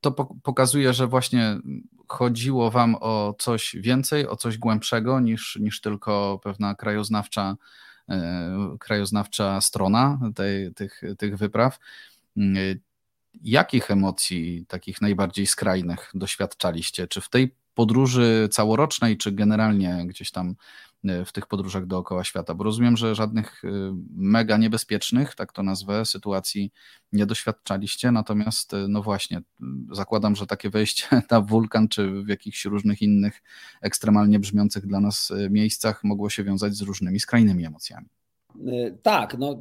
[0.00, 0.12] To
[0.42, 1.58] pokazuje, że właśnie
[2.08, 7.56] chodziło Wam o coś więcej, o coś głębszego niż, niż tylko pewna krajoznawcza,
[8.10, 8.14] y,
[8.78, 11.78] krajoznawcza strona tej, tych, tych wypraw
[12.36, 12.80] y,
[13.34, 17.08] Jakich emocji, takich najbardziej skrajnych, doświadczaliście?
[17.08, 20.54] Czy w tej podróży całorocznej, czy generalnie gdzieś tam
[21.26, 22.54] w tych podróżach dookoła świata?
[22.54, 23.62] Bo rozumiem, że żadnych
[24.16, 26.72] mega niebezpiecznych, tak to nazwę, sytuacji
[27.12, 29.42] nie doświadczaliście, natomiast no właśnie,
[29.92, 33.42] zakładam, że takie wejście na wulkan czy w jakichś różnych innych
[33.80, 38.17] ekstremalnie brzmiących dla nas miejscach mogło się wiązać z różnymi skrajnymi emocjami.
[38.66, 39.60] E, tak, no,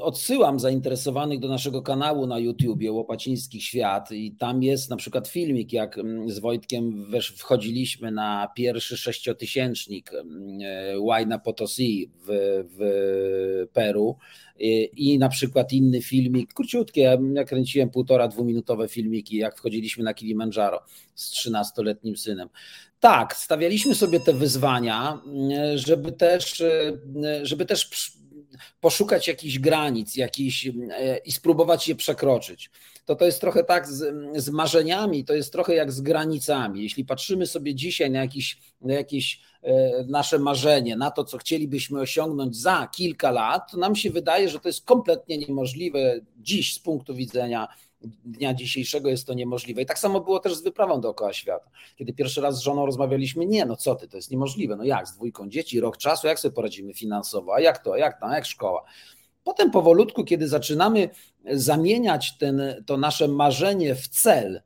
[0.00, 5.72] odsyłam zainteresowanych do naszego kanału na YouTubie Łopaciński Świat i tam jest na przykład filmik,
[5.72, 10.10] jak mm, z Wojtkiem wchodziliśmy na pierwszy sześciotysięcznik
[10.98, 14.16] Huayna mm, Potosi w, w Peru
[14.96, 20.80] i na przykład inny filmik, króciutki, ja kręciłem półtora, dwuminutowe filmiki, jak wchodziliśmy na Kilimandżaro
[21.14, 22.48] z trzynastoletnim synem.
[23.00, 26.62] Tak, stawialiśmy sobie te wyzwania, mm, żeby też,
[27.42, 27.84] żeby też
[28.80, 32.70] poszukać jakichś granic jakichś, e, i spróbować je przekroczyć.
[33.04, 36.82] To to jest trochę tak z, z marzeniami, to jest trochę jak z granicami.
[36.82, 42.00] Jeśli patrzymy sobie dzisiaj na jakieś, na jakieś e, nasze marzenie, na to, co chcielibyśmy
[42.00, 46.78] osiągnąć za kilka lat, to nam się wydaje, że to jest kompletnie niemożliwe dziś z
[46.78, 47.68] punktu widzenia
[48.24, 49.82] dnia dzisiejszego jest to niemożliwe.
[49.82, 51.70] I tak samo było też z wyprawą dookoła świata.
[51.96, 54.76] Kiedy pierwszy raz z żoną rozmawialiśmy, nie, no co ty, to jest niemożliwe.
[54.76, 58.20] No jak, z dwójką dzieci, rok czasu, jak sobie poradzimy finansowo, a jak to, jak
[58.20, 58.84] tam, jak szkoła.
[59.44, 61.10] Potem powolutku, kiedy zaczynamy
[61.52, 64.62] zamieniać ten, to nasze marzenie w cel,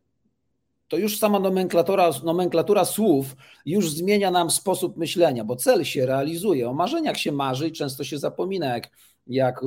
[0.89, 6.71] to już sama nomenklatura, nomenklatura słów już zmienia nam sposób myślenia, bo cel się realizuje,
[6.71, 8.91] o marzeniach się marzy i często się zapomina, jak,
[9.27, 9.61] jak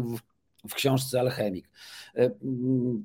[0.70, 1.70] w, książce Alchemik.
[2.16, 2.32] E,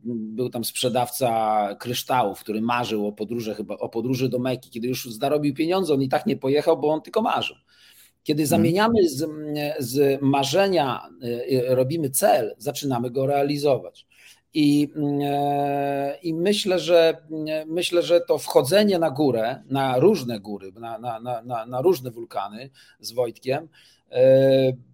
[0.06, 4.70] był tam sprzedawca kryształów, który marzył o podróży, chyba o podróży do Mekki.
[4.70, 7.56] Kiedy już zarobił pieniądze, on i tak nie pojechał, bo on tylko marzył.
[8.22, 8.48] Kiedy mhm.
[8.48, 9.28] zamieniamy z,
[9.78, 11.08] z marzenia,
[11.50, 14.06] e, robimy cel, zaczynamy go realizować.
[14.54, 14.88] I,
[15.22, 17.16] e, I myślę, że
[17.66, 22.70] myślę, że to wchodzenie na górę, na różne góry, na, na, na, na różne wulkany
[23.00, 23.68] z Wojtkiem,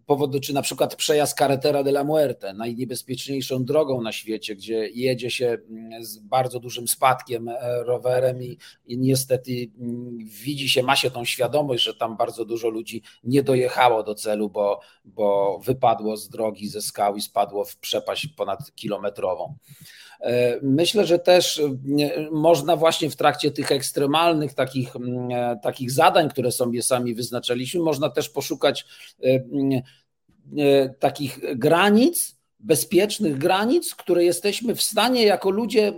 [0.06, 5.30] powodu, czy na przykład przejazd Carretera de la Muerte, najniebezpieczniejszą drogą na świecie, gdzie jedzie
[5.30, 10.96] się mm, z bardzo dużym spadkiem e, rowerem i, i niestety mm, widzi się, ma
[10.96, 16.16] się tą świadomość, że tam bardzo dużo ludzi nie dojechało do celu, bo, bo wypadło
[16.16, 19.56] z drogi, ze skał i spadło w przepaść ponad kilometrową.
[20.20, 26.28] E, myślę, że też e, można właśnie w trakcie tych ekstremalnych takich, e, takich zadań,
[26.28, 28.86] które sobie sami wyznaczyliśmy, można też poszukać
[30.98, 35.92] takich granic, bezpiecznych granic, które jesteśmy w stanie jako ludzie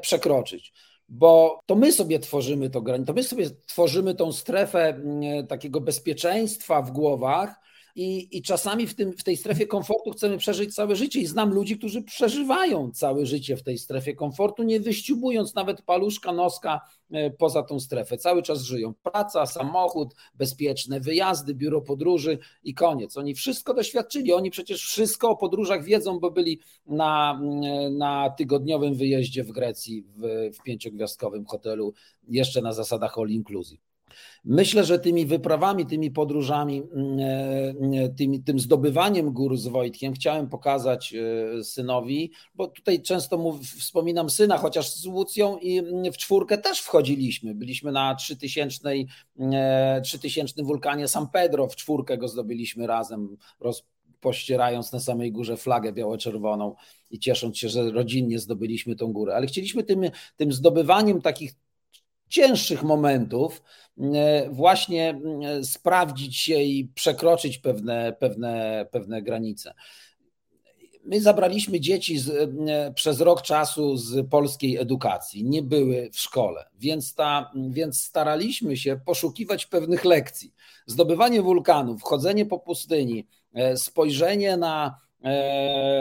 [0.00, 0.72] przekroczyć.
[1.08, 5.00] Bo to my sobie tworzymy to granice, to my sobie tworzymy tą strefę
[5.48, 7.54] takiego bezpieczeństwa w głowach,
[7.94, 11.20] i, i czasami w, tym, w tej strefie komfortu chcemy przeżyć całe życie.
[11.20, 16.32] I znam ludzi, którzy przeżywają całe życie w tej strefie komfortu, nie wyściubując nawet paluszka,
[16.32, 16.80] noska
[17.10, 18.18] e, poza tą strefę.
[18.18, 18.94] Cały czas żyją.
[19.02, 23.16] Praca, samochód, bezpieczne wyjazdy, biuro podróży i koniec.
[23.16, 24.32] Oni wszystko doświadczyli.
[24.32, 27.40] Oni przecież wszystko o podróżach wiedzą, bo byli na,
[27.90, 31.94] na tygodniowym wyjeździe w Grecji w, w pięciogwiazdkowym hotelu,
[32.28, 33.93] jeszcze na zasadach all inclusive.
[34.44, 37.18] Myślę, że tymi wyprawami, tymi podróżami, mm,
[37.94, 44.30] e, tymi, tym zdobywaniem gór z Wojtkiem chciałem pokazać e, synowi, bo tutaj często wspominam
[44.30, 47.54] syna, chociaż z Łucją i mm, w czwórkę też wchodziliśmy.
[47.54, 48.90] Byliśmy na 3000,
[50.04, 53.84] 3000 e, wulkanie San Pedro, w czwórkę go zdobyliśmy razem, roz,
[54.24, 56.74] pościerając na samej górze flagę biało-czerwoną
[57.10, 59.36] i ciesząc się, że rodzinnie zdobyliśmy tą górę.
[59.36, 60.00] Ale chcieliśmy tym,
[60.36, 61.52] tym zdobywaniem takich
[62.34, 63.62] cięższych momentów
[63.98, 69.74] e, właśnie e, sprawdzić się i przekroczyć pewne, pewne, pewne granice.
[71.04, 76.66] My zabraliśmy dzieci z, e, przez rok czasu z polskiej edukacji, nie były w szkole,
[76.78, 80.54] więc, ta, więc staraliśmy się poszukiwać pewnych lekcji.
[80.86, 83.26] Zdobywanie wulkanów, chodzenie po pustyni,
[83.76, 85.00] spojrzenie na,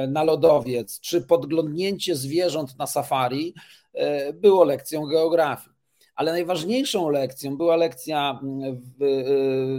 [0.08, 3.54] na lodowiec, czy podglądnięcie zwierząt na safari
[4.34, 5.73] było lekcją geografii
[6.16, 8.82] ale najważniejszą lekcją była lekcja mm,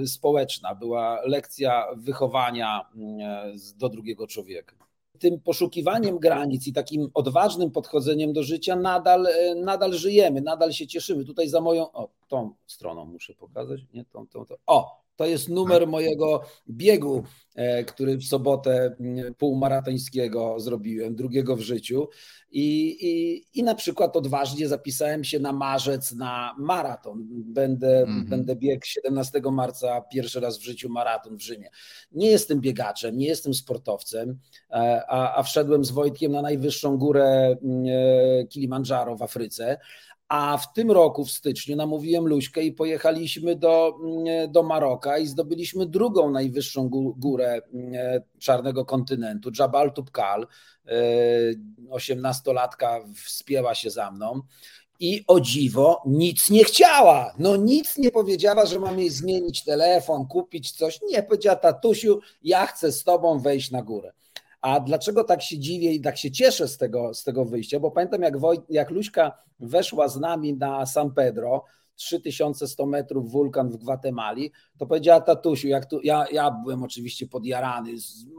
[0.03, 4.77] y, społeczna, była lekcja wychowania mm, do drugiego człowieka.
[5.19, 10.87] Tym poszukiwaniem granic i takim odważnym podchodzeniem do życia nadal, y, nadal żyjemy, nadal się
[10.87, 11.25] cieszymy.
[11.25, 14.55] Tutaj za moją, o, tą stroną muszę pokazać, nie tą, tą, tą.
[14.67, 21.61] O, to jest numer mojego biegu, e, który w sobotę mm, półmaratońskiego zrobiłem, drugiego w
[21.61, 22.09] życiu.
[22.51, 27.27] I, i, I na przykład odważnie zapisałem się na marzec na maraton.
[27.31, 28.29] Będę, mm -hmm.
[28.29, 31.69] będę biegł 17 marca, pierwszy raz w życiu maraton w Rzymie.
[32.13, 34.39] Nie jestem biegaczem, nie jestem sportowcem,
[34.71, 39.79] e, a, a wszedłem z Wojtkiem na najwyższą górę mm, e, Kilimandżaro w Afryce,
[40.29, 45.27] A w tym roku, w styczniu, namówiłem Luśkę i pojechaliśmy do, mm, do Maroka i
[45.27, 47.93] zdobyliśmy drugą najwyższą górę mm,
[48.39, 50.47] czarnego kontynentu, Jabal Tubkal.
[51.91, 54.41] Osiemnastolatka wspięła się za mną
[55.01, 57.35] i o dziwo nic nie chciała.
[57.39, 61.01] No nic nie powiedziała, że mam jej zmienić telefon, kupić coś.
[61.03, 64.13] Nie, powiedziała tatusiu, ja chcę z tobą wejść na górę.
[64.65, 67.81] A dlaczego tak się dziwię i tak się cieszę z tego, z tego wyjścia?
[67.81, 71.65] Bo pamiętam, jak, Woj, jak Luśka weszła z nami na San Pedro,
[71.97, 77.91] 3100 metrów wulkan w Gwatemali, to powiedziała tatusiu, jak tu, ja, ja byłem oczywiście podjarany,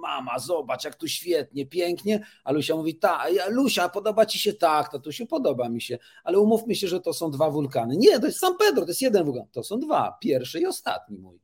[0.01, 4.91] mama, zobacz, jak tu świetnie, pięknie, a Lusia mówi, tak, Lusia, podoba ci się tak,
[4.91, 7.97] tatusiu, podoba mi się, ale umówmy się, że to są dwa wulkany.
[7.97, 11.17] Nie, to jest San Pedro, to jest jeden wulkan, to są dwa, pierwszy i ostatni
[11.17, 11.39] mój.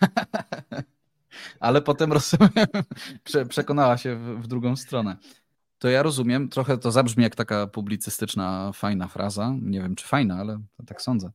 [1.60, 2.66] ale potem rozumiem,
[3.48, 5.16] przekonała się w, drugą stronę.
[5.78, 9.54] To ja rozumiem, trochę to zabrzmi jak taka publicystyczna, fajna fraza.
[9.62, 11.30] Nie wiem, czy fajna, ale tak sądzę.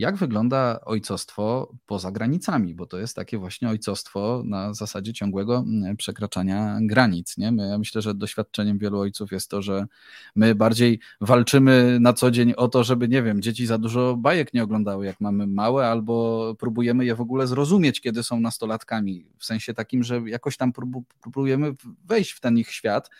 [0.00, 2.74] Jak wygląda ojcostwo poza granicami?
[2.74, 7.36] Bo to jest takie właśnie ojcostwo na zasadzie ciągłego mm, przekraczania granic.
[7.36, 7.52] Nie?
[7.52, 9.86] My, ja myślę, że doświadczeniem wielu ojców jest to, że
[10.36, 14.54] my bardziej walczymy na co dzień o to, żeby, nie wiem, dzieci za dużo bajek
[14.54, 19.26] nie oglądały, jak mamy małe, albo próbujemy je w ogóle zrozumieć, kiedy są nastolatkami.
[19.38, 20.72] W sensie takim, że jakoś tam
[21.22, 21.74] próbujemy
[22.04, 23.10] wejść w ten ich świat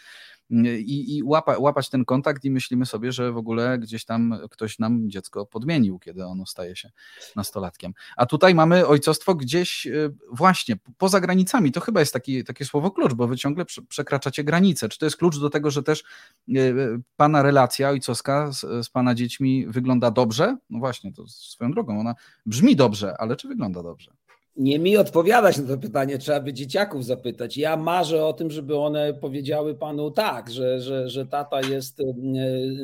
[0.50, 4.78] i, i łapa, łapać ten kontakt i myślimy sobie, że w ogóle gdzieś tam ktoś
[4.78, 6.90] nam dziecko podmienił, kiedy ono staje się
[7.36, 7.94] nastolatkiem.
[8.16, 11.72] A tutaj mamy ojcostwo gdzieś y, właśnie poza granicami.
[11.72, 14.88] To chyba jest taki, takie słowo klucz, bo wy ciągle przekraczacie granice.
[14.88, 16.04] Czy to jest klucz do tego, że też
[16.48, 20.56] y, y, pana relacja ojcowska z, z pana dziećmi wygląda dobrze?
[20.70, 22.14] No właśnie, to swoją drogą, ona
[22.46, 24.12] brzmi dobrze, ale czy wygląda dobrze?
[24.56, 27.56] Nie mi odpowiadać na to pytanie, trzeba by dzieciaków zapytać.
[27.56, 32.04] Ja marzę o tym, żeby one powiedziały panu tak, że, że, że tata jest e,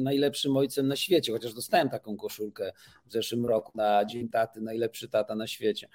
[0.01, 2.73] najlepszym ojcem na świecie, chociaż dostałem taką koszulkę
[3.07, 5.89] w zeszłym roku na Dzień Taty, najlepszy tata na świecie.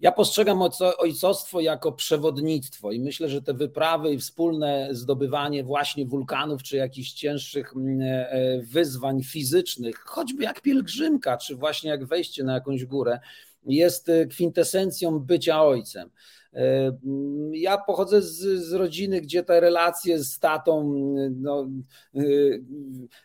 [0.00, 0.62] Ja postrzegam
[0.98, 7.12] ojcostwo jako przewodnictwo i myślę, że te wyprawy i wspólne zdobywanie właśnie wulkanów czy jakichś
[7.12, 13.20] cięższych e, wyzwań fizycznych, choćby jak pielgrzymka, czy właśnie jak wejście na jakąś górę,
[13.66, 16.10] jest e, kwintesencją bycia ojcem.
[16.54, 16.98] E,
[17.52, 20.94] ja pochodzę z, z, rodziny, gdzie te relacje z tatą,
[21.36, 21.68] no,
[22.14, 22.20] e,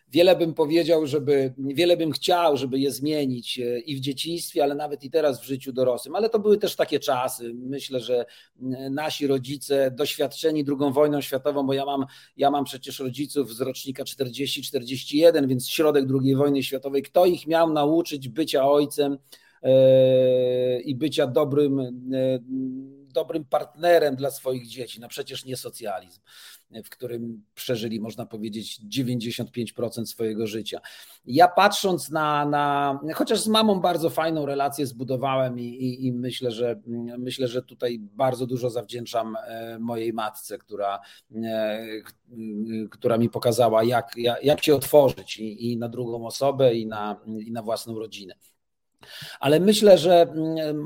[0.09, 5.03] wiele bym powiedział, żeby, wiele bym chciał, żeby je zmienić i w dzieciństwie, ale nawet
[5.03, 7.53] i teraz w życiu dorosłym, ale to były też takie czasy.
[7.53, 8.25] Myślę, że
[8.91, 12.05] nasi rodzice, doświadczeni II wojną światową, bo ja mam,
[12.37, 17.73] ja mam przecież rodziców z rocznika 40-41, więc środek II wojny światowej, kto ich miał
[17.73, 19.17] nauczyć bycia ojcem,
[20.85, 21.89] i bycia dobrym, e,
[23.13, 24.99] dobrym partnerem dla swoich dzieci.
[24.99, 26.21] No przecież nie socjalizm,
[26.85, 30.79] w którym przeżyli, można powiedzieć, 95% swojego życia.
[31.25, 36.51] Ja patrząc na, na chociaż z mamą bardzo fajną relację zbudowałem i, i, i myślę,
[36.51, 36.81] że
[37.17, 40.99] myślę, że tutaj bardzo dużo zawdzięczam e, mojej matce, która,
[42.91, 47.15] która mi pokazała, jak, jak, jak się otworzyć i, i na drugą osobę, i na,
[47.25, 48.35] i na własną rodzinę.
[49.39, 50.77] Ale myślę, że mm,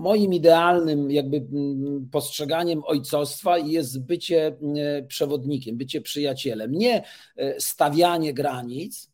[0.00, 6.72] moim idealnym jakby mm, postrzeganiem ojcostwa jest bycie mm, przewodnikiem, bycie przyjacielem.
[6.72, 7.04] Nie
[7.36, 9.10] e, stawianie granic,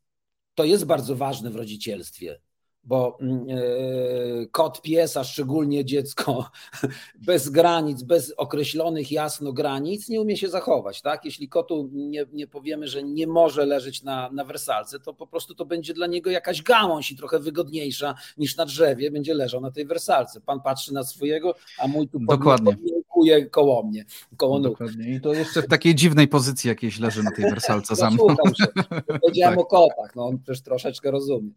[0.54, 2.40] to jest bardzo ważne w rodzicielstwie
[2.86, 6.50] bo mm, e, kot, pies, a szczególnie dziecko
[7.26, 11.02] bez granic, bez określonych jasno granic nie umie się zachować.
[11.02, 11.24] Tak?
[11.24, 15.54] Jeśli kotu nie, nie powiemy, że nie może leżeć na, na wersalce, to po prostu
[15.54, 19.70] to będzie dla niego jakaś gałąź i trochę wygodniejsza niż na drzewie będzie leżał na
[19.70, 20.40] tej wersalce.
[20.40, 22.76] Pan patrzy na swojego, a mój tu Dokładnie.
[23.08, 24.04] Kuje koło mnie,
[24.36, 24.72] koło nóg.
[24.72, 25.14] Dokładnie.
[25.14, 28.26] I to jeszcze w takiej dziwnej pozycji jakiejś leży na tej wersalce za mną.
[29.22, 29.64] Powiedziałem tak.
[29.64, 31.50] o kotach, no on też troszeczkę rozumie.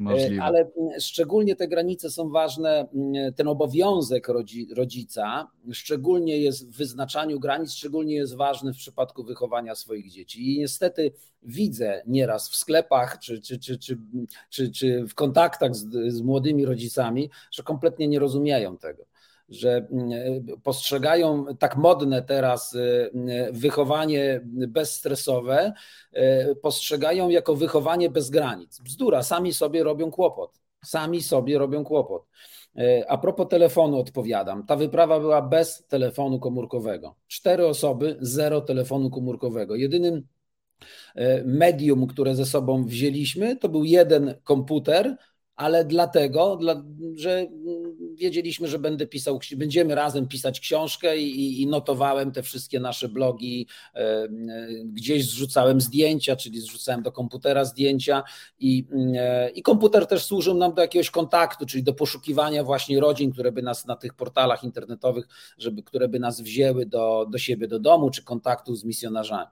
[0.00, 0.42] Możliwe.
[0.42, 4.28] Ale mm, szczególnie te granice są ważne, mm, ten obowiązek
[4.76, 10.54] rodzica, szczególnie jest w wyznaczaniu granic, szczególnie jest ważny w przypadku wychowania swoich dzieci.
[10.54, 13.98] I niestety widzę nieraz w sklepach czy, czy, czy, czy,
[14.50, 19.06] czy, czy w kontaktach z, z młodymi rodzicami, że kompletnie nie rozumieją tego
[19.48, 23.10] że mm, postrzegają tak modne teraz y,
[23.52, 25.72] wychowanie bezstresowe,
[26.62, 28.80] postrzegają jako wychowanie bez granic.
[28.80, 30.60] Bzdura, sami sobie robią kłopot.
[30.84, 32.26] Sami sobie robią kłopot.
[33.08, 34.66] A propos telefonu odpowiadam.
[34.66, 37.14] Ta wyprawa była bez telefonu komórkowego.
[37.28, 39.74] Cztery osoby, zero telefonu komórkowego.
[39.74, 40.26] Jedynym
[41.44, 45.16] medium, które ze sobą wzięliśmy, to był jeden komputer,
[45.56, 46.58] ale dlatego,
[47.14, 47.46] że
[48.16, 53.66] wiedzieliśmy, że będę pisał, będziemy razem pisać książkę i, i notowałem te wszystkie nasze blogi,
[54.84, 58.22] gdzieś zrzucałem zdjęcia, czyli zrzucałem do komputera zdjęcia
[58.58, 58.84] i,
[59.54, 63.62] i komputer też służył nam do jakiegoś kontaktu, czyli do poszukiwania właśnie rodzin, które by
[63.62, 68.10] nas na tych portalach internetowych, żeby, które by nas wzięły do, do siebie, do domu,
[68.10, 69.50] czy kontaktu z misjonarzami.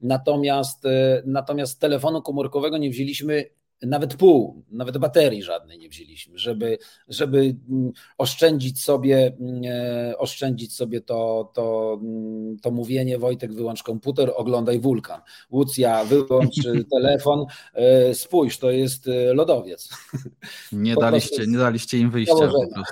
[0.00, 3.44] Natomiast, e, natomiast telefonu komórkowego nie wzięliśmy
[3.82, 10.74] nawet pół, nawet baterii żadnej nie wzięliśmy, żeby, żeby mm, oszczędzić sobie, mm, e, oszczędzić
[10.74, 15.20] sobie to, to, mm, to mówienie Wojtek wyłącz komputer, oglądaj wulkan.
[15.50, 16.54] Łucja wyłącz
[16.92, 19.88] telefon, e, spójrz, to jest e, lodowiec.
[20.72, 22.82] Nie daliście, nie daliście im wyjścia po prostu.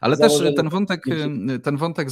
[0.00, 1.04] Ale też ten wątek,
[1.62, 2.08] ten wątek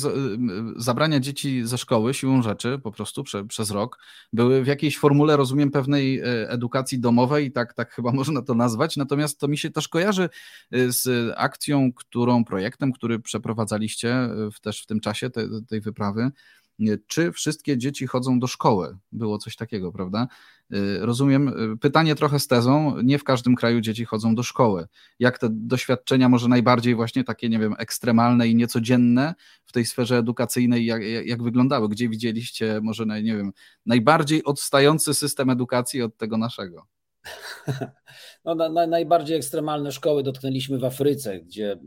[0.76, 3.98] zabrania dzieci ze szkoły siłą rzeczy po prostu prze, przez rok
[4.32, 8.96] były w jakiejś formule, rozumiem, pewnej edukacji domowej, tak, tak chyba można to nazwać.
[8.96, 10.28] Natomiast to mi się też kojarzy
[10.74, 15.80] y, z akcją, którą, projektem, który przeprowadzaliście y, w, też w tym czasie te, tej
[15.80, 16.30] wyprawy.
[16.80, 18.96] Y, czy wszystkie dzieci chodzą do szkoły?
[19.12, 20.28] Było coś takiego, prawda?
[21.00, 24.86] Rozumiem, pytanie trochę z tezą, nie w każdym kraju dzieci chodzą do szkoły.
[25.18, 30.18] Jak te doświadczenia może najbardziej właśnie takie, nie wiem, ekstremalne i niecodzienne w tej sferze
[30.18, 31.88] edukacyjnej, jak, jak wyglądały?
[31.88, 33.52] Gdzie widzieliście może, nie wiem,
[33.86, 36.86] najbardziej odstający system edukacji od tego naszego?
[38.46, 41.78] No, na, na, najbardziej ekstremalne szkoły dotknęliśmy w Afryce, gdzie,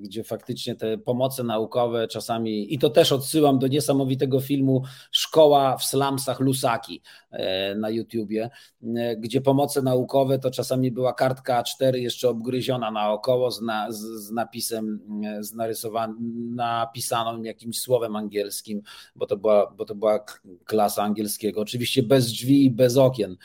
[0.00, 4.82] gdzie faktycznie te pomoce naukowe czasami, i to też odsyłam do niesamowitego filmu
[5.12, 8.50] Szkoła w slumsach Lusaki e, na YouTubie,
[8.96, 14.00] e, gdzie pomoce naukowe to czasami była kartka A4 jeszcze obgryziona naokoło z, na, z,
[14.00, 18.82] z napisem, e, z narysowanym, jakimś słowem angielskim,
[19.16, 20.24] bo to, była, bo to była
[20.64, 21.60] klasa angielskiego.
[21.60, 23.36] Oczywiście bez drzwi i bez okien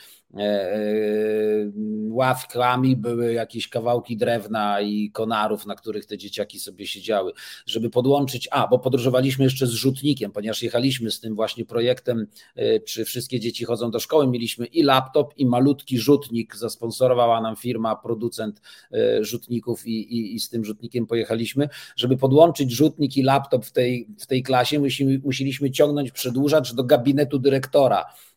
[2.10, 7.32] ławkami były jakieś kawałki drewna i konarów, na których te dzieciaki sobie siedziały,
[7.66, 12.26] żeby podłączyć, a bo podróżowaliśmy jeszcze z rzutnikiem, ponieważ jechaliśmy z tym właśnie projektem,
[12.56, 17.56] e, czy wszystkie dzieci chodzą do szkoły, mieliśmy i laptop, i malutki rzutnik, zasponsorowała nam
[17.56, 18.60] firma, producent
[18.92, 23.72] e, rzutników i, i, i z tym rzutnikiem pojechaliśmy, żeby podłączyć rzutnik i laptop w
[23.72, 24.80] tej, w tej klasie,
[25.24, 28.33] musieliśmy ciągnąć przedłużacz do gabinetu dyrektora, E,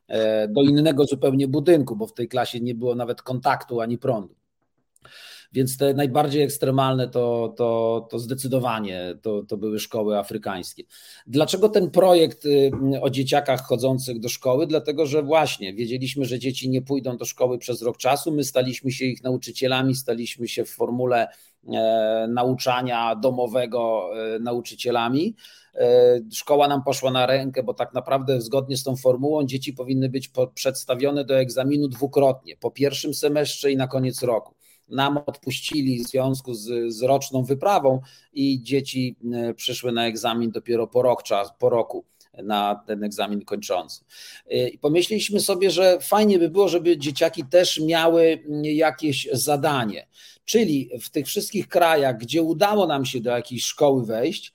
[0.50, 4.36] do innego zupełnie budynku, bo w tej klasie nie było nawet kontaktu ani prądu.
[5.54, 10.84] Więc te najbardziej ekstremalne to, to, to zdecydowanie to, to były szkoły afrykańskie.
[11.28, 14.68] Dlaczego ten projekt y, o dzieciakach chodzących do szkoły?
[14.68, 18.32] Dlatego, że właśnie wiedzieliśmy, że dzieci nie pójdą do szkoły przez rok czasu.
[18.32, 21.28] My staliśmy się ich nauczycielami, staliśmy się w formule
[21.74, 25.36] e, nauczania domowego e, nauczycielami.
[25.78, 30.10] E, szkoła nam poszła na rękę, bo tak naprawdę zgodnie z tą formułą dzieci powinny
[30.10, 34.56] być przedstawione do egzaminu dwukrotnie, po pierwszym semestrze i na koniec roku.
[34.88, 38.02] Nam odpuścili w związku z, z roczną wyprawą
[38.34, 42.06] i dzieci e, przyszły na egzamin dopiero po, rok, czas, po roku
[42.44, 44.04] na ten egzamin kończący.
[44.52, 50.08] E, I pomyśleliśmy sobie, że fajnie by było, żeby dzieciaki też miały jakieś zadanie.
[50.46, 54.54] Czyli w tych wszystkich krajach, gdzie udało nam się do jakiejś szkoły wejść,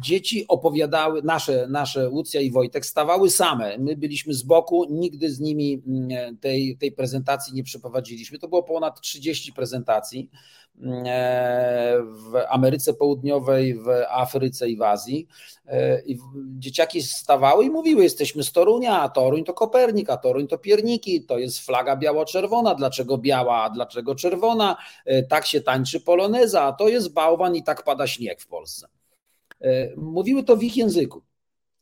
[0.00, 3.78] dzieci opowiadały, nasze, nasze Łucja i Wojtek stawały same.
[3.78, 8.38] My byliśmy z boku, nigdy z nimi mm, tej, tej prezentacji nie przeprowadziliśmy.
[8.38, 10.30] To było ponad 30 prezentacji
[10.80, 15.26] mm, e, w Ameryce Południowej, w Afryce i w Azji.
[15.66, 16.18] E, I
[16.58, 21.24] dzieciaki stawały i mówiły: Jesteśmy z Torunia, a Toruń to Kopernik, a Toruń to pierniki,
[21.24, 22.74] to jest flaga biało-czerwona.
[22.74, 24.76] Dlaczego biała, a dlaczego czerwona?
[25.28, 28.99] Tak się tańczy poloneza, a to jest bałwan i tak pada śnieg w Polsce.
[29.60, 31.22] E, mówiły to w ich języku.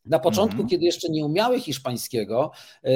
[0.07, 0.69] Na początku, mhm.
[0.69, 2.51] kiedy jeszcze nie umiały hiszpańskiego,
[2.85, 2.91] e,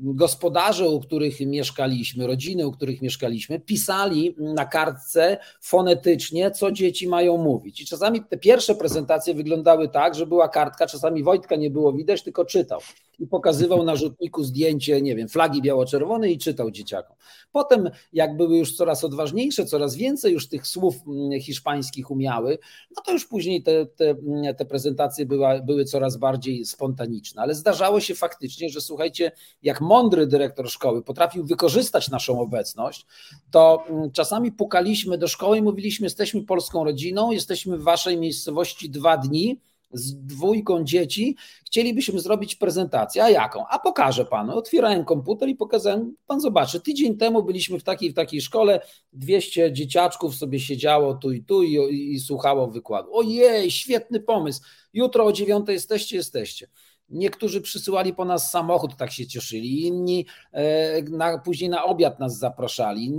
[0.00, 7.36] gospodarze, u których mieszkaliśmy, rodziny, u których mieszkaliśmy, pisali na kartce fonetycznie, co dzieci mają
[7.36, 7.80] mówić.
[7.80, 12.22] I czasami te pierwsze prezentacje wyglądały tak, że była kartka, czasami Wojtka nie było widać,
[12.22, 12.80] tylko czytał
[13.18, 17.16] i pokazywał na rzutniku zdjęcie, nie wiem, flagi biało-czerwonej i czytał dzieciakom.
[17.52, 22.58] Potem, jak były już coraz odważniejsze, coraz więcej już tych słów mm, hiszpańskich umiały,
[22.96, 27.42] no to już później te, te, mm, te prezentacje była, były coraz bardziej spontaniczne.
[27.42, 33.06] Ale zdarzało się faktycznie, że słuchajcie, jak mądry dyrektor szkoły potrafił wykorzystać naszą obecność,
[33.50, 38.90] to mm, czasami pukaliśmy do szkoły i mówiliśmy: Jesteśmy polską rodziną, jesteśmy w waszej miejscowości
[38.90, 39.60] dwa dni
[39.92, 41.36] z dwójką dzieci,
[41.66, 43.24] chcielibyśmy zrobić prezentację.
[43.24, 43.66] A jaką?
[43.66, 44.56] A pokażę panu.
[44.56, 48.80] Otwierałem komputer i pokazałem, pan zobaczy, tydzień temu byliśmy w takiej w takiej szkole,
[49.12, 53.08] 200 dzieciaczków sobie siedziało tu i tu i, i słuchało wykładu.
[53.12, 54.62] Ojej, świetny pomysł.
[54.92, 56.68] Jutro o dziewiątej jesteście, jesteście.
[57.08, 62.38] Niektórzy przysyłali po nas samochód, tak się cieszyli, inni e, na, później na obiad nas
[62.38, 63.12] zapraszali.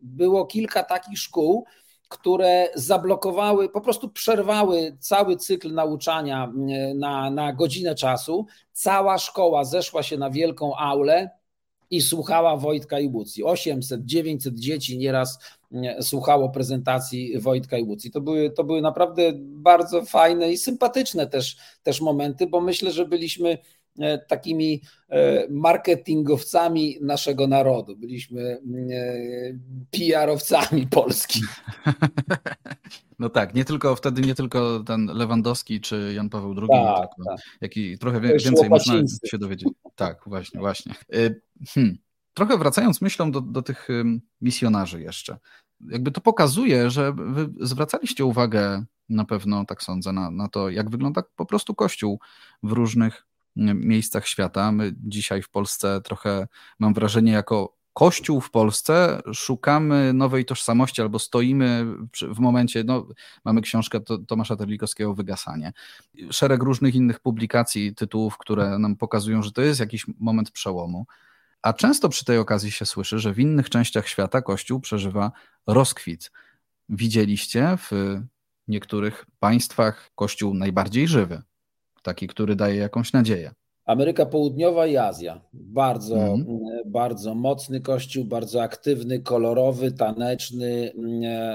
[0.00, 1.64] Było kilka takich szkół,
[2.10, 6.52] które zablokowały, po prostu przerwały cały cykl nauczania
[6.94, 8.46] na, na godzinę czasu.
[8.72, 11.30] Cała szkoła zeszła się na wielką aulę
[11.90, 13.44] i słuchała Wojtka i Łucji.
[13.44, 15.38] 800, 900 dzieci nieraz
[16.00, 18.10] słuchało prezentacji Wojtka i Łucji.
[18.10, 23.06] To były, to były naprawdę bardzo fajne i sympatyczne też, też momenty, bo myślę, że
[23.06, 23.58] byliśmy e,
[24.28, 27.96] takimi e, marketingowcami naszego narodu.
[27.96, 28.58] Byliśmy e,
[29.90, 31.40] PR-owcami Polski.
[33.18, 37.38] No tak, nie tylko wtedy nie tylko ten Lewandowski czy Jan Paweł II, tak, tak.
[37.60, 38.94] jak i trochę więcej można
[39.26, 39.68] się dowiedzieć.
[39.94, 40.94] Tak, właśnie, właśnie.
[41.68, 41.98] Hmm.
[42.34, 43.88] Trochę wracając myślą do, do tych
[44.40, 45.38] misjonarzy jeszcze.
[45.88, 50.90] Jakby to pokazuje, że wy zwracaliście uwagę na pewno, tak sądzę, na, na to, jak
[50.90, 52.20] wygląda po prostu Kościół
[52.62, 53.26] w różnych
[53.56, 54.72] miejscach świata.
[54.72, 56.46] My dzisiaj w Polsce trochę,
[56.78, 61.86] mam wrażenie, jako Kościół w Polsce szukamy nowej tożsamości albo stoimy
[62.22, 63.08] w momencie, no,
[63.44, 65.72] mamy książkę Tomasza Terlikowskiego Wygasanie.
[66.30, 71.06] Szereg różnych innych publikacji, tytułów, które nam pokazują, że to jest jakiś moment przełomu.
[71.62, 75.32] A często przy tej okazji się słyszy, że w innych częściach świata Kościół przeżywa
[75.66, 76.30] rozkwit.
[76.88, 78.20] Widzieliście w
[78.68, 81.42] niektórych państwach Kościół najbardziej żywy,
[82.02, 83.50] taki, który daje jakąś nadzieję.
[83.84, 85.40] Ameryka Południowa i Azja.
[85.52, 86.46] Bardzo, mm.
[86.86, 90.92] bardzo mocny kościół, bardzo aktywny, kolorowy, taneczny,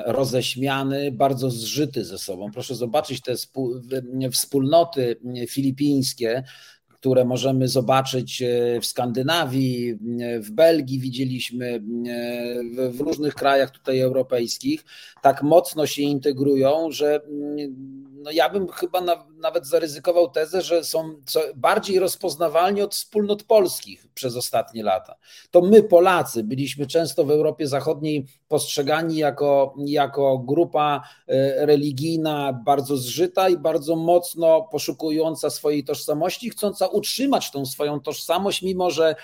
[0.06, 2.52] roześmiany, bardzo zżyty ze sobą.
[2.52, 3.36] Proszę zobaczyć te
[4.32, 5.16] wspólnoty
[5.50, 6.44] filipińskie,
[7.06, 11.80] które możemy zobaczyć e, w Skandynawii, e, w Belgii widzieliśmy, e,
[12.90, 14.86] w różnych krajach tutaj europejskich,
[15.22, 20.84] tak mocno się integrują, że mm, no ja bym chyba na, nawet zaryzykował tezę, że
[20.84, 21.16] są
[21.56, 25.16] bardziej rozpoznawalni od wspólnot polskich przez ostatnie lata.
[25.52, 32.98] To my, Polacy, byliśmy często w Europie Zachodniej postrzegani jako, jako grupa e, religijna bardzo
[32.98, 39.16] zżyta i bardzo mocno poszukująca swojej tożsamości, chcąca utrzymać tą swoją tożsamość, mimo że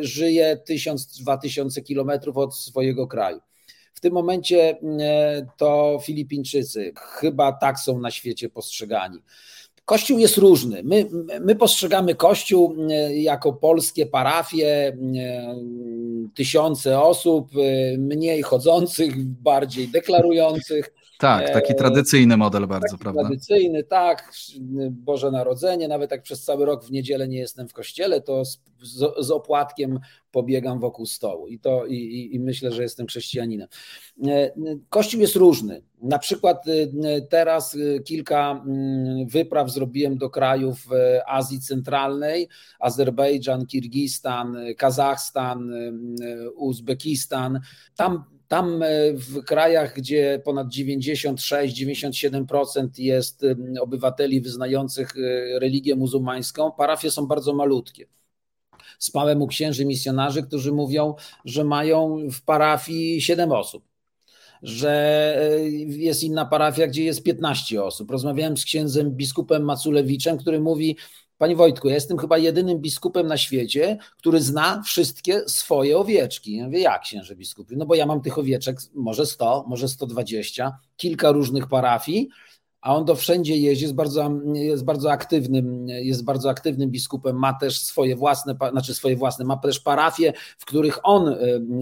[0.00, 3.40] żyje tysiąc, dwa tysiące kilometrów od swojego kraju.
[4.04, 9.18] Tym momencie e, to Filipińczycy chyba tak są na świecie postrzegani.
[9.84, 10.82] Kościół jest różny.
[10.82, 11.06] My,
[11.40, 14.94] my postrzegamy Kościół e, jako polskie parafie, e,
[16.34, 17.50] tysiące osób,
[17.98, 20.92] mniej chodzących, bardziej deklarujących.
[21.18, 23.20] Tak, taki tradycyjny model bardzo, taki prawda?
[23.20, 24.32] Tradycyjny, tak.
[24.90, 28.58] Boże Narodzenie, nawet jak przez cały rok w niedzielę nie jestem w kościele, to z,
[29.18, 30.00] z opłatkiem
[30.30, 33.68] pobiegam wokół stołu i, to, i, i myślę, że jestem chrześcijaninem.
[34.26, 34.50] E,
[34.88, 35.82] kościół jest różny.
[36.02, 40.88] Na przykład e, teraz e, kilka mm, wypraw zrobiłem do krajów
[41.26, 42.48] Azji Centralnej,
[42.80, 45.70] Azerbejdżan, Kirgistan, Kazachstan,
[46.56, 47.60] Uzbekistan.
[47.96, 48.84] Tam tam
[49.14, 53.42] w krajach, gdzie ponad 96-97% jest
[53.80, 55.14] obywateli wyznających
[55.60, 58.06] religię muzułmańską, parafie są bardzo malutkie.
[58.98, 61.14] Spałem u księży misjonarzy, którzy mówią,
[61.44, 63.84] że mają w parafii 7 osób
[64.64, 68.10] że e, jest inna parafia, gdzie jest 15 osób.
[68.10, 70.96] Rozmawiałem z księdzem biskupem Maculewiczem, który mówi:
[71.44, 76.56] Panie Wojtku, ja jestem chyba jedynym biskupem na świecie, który zna wszystkie swoje owieczki.
[76.56, 77.76] Ja mówię, jak księże biskupy?
[77.76, 82.28] No bo ja mam tych owieczek może 100, może 120, kilka różnych parafii
[82.84, 87.54] a on do wszędzie jeździ, jest bardzo, jest bardzo aktywnym, jest bardzo aktywnym biskupem, ma
[87.54, 91.34] też swoje własne, znaczy swoje własne, ma też parafie, w których on e,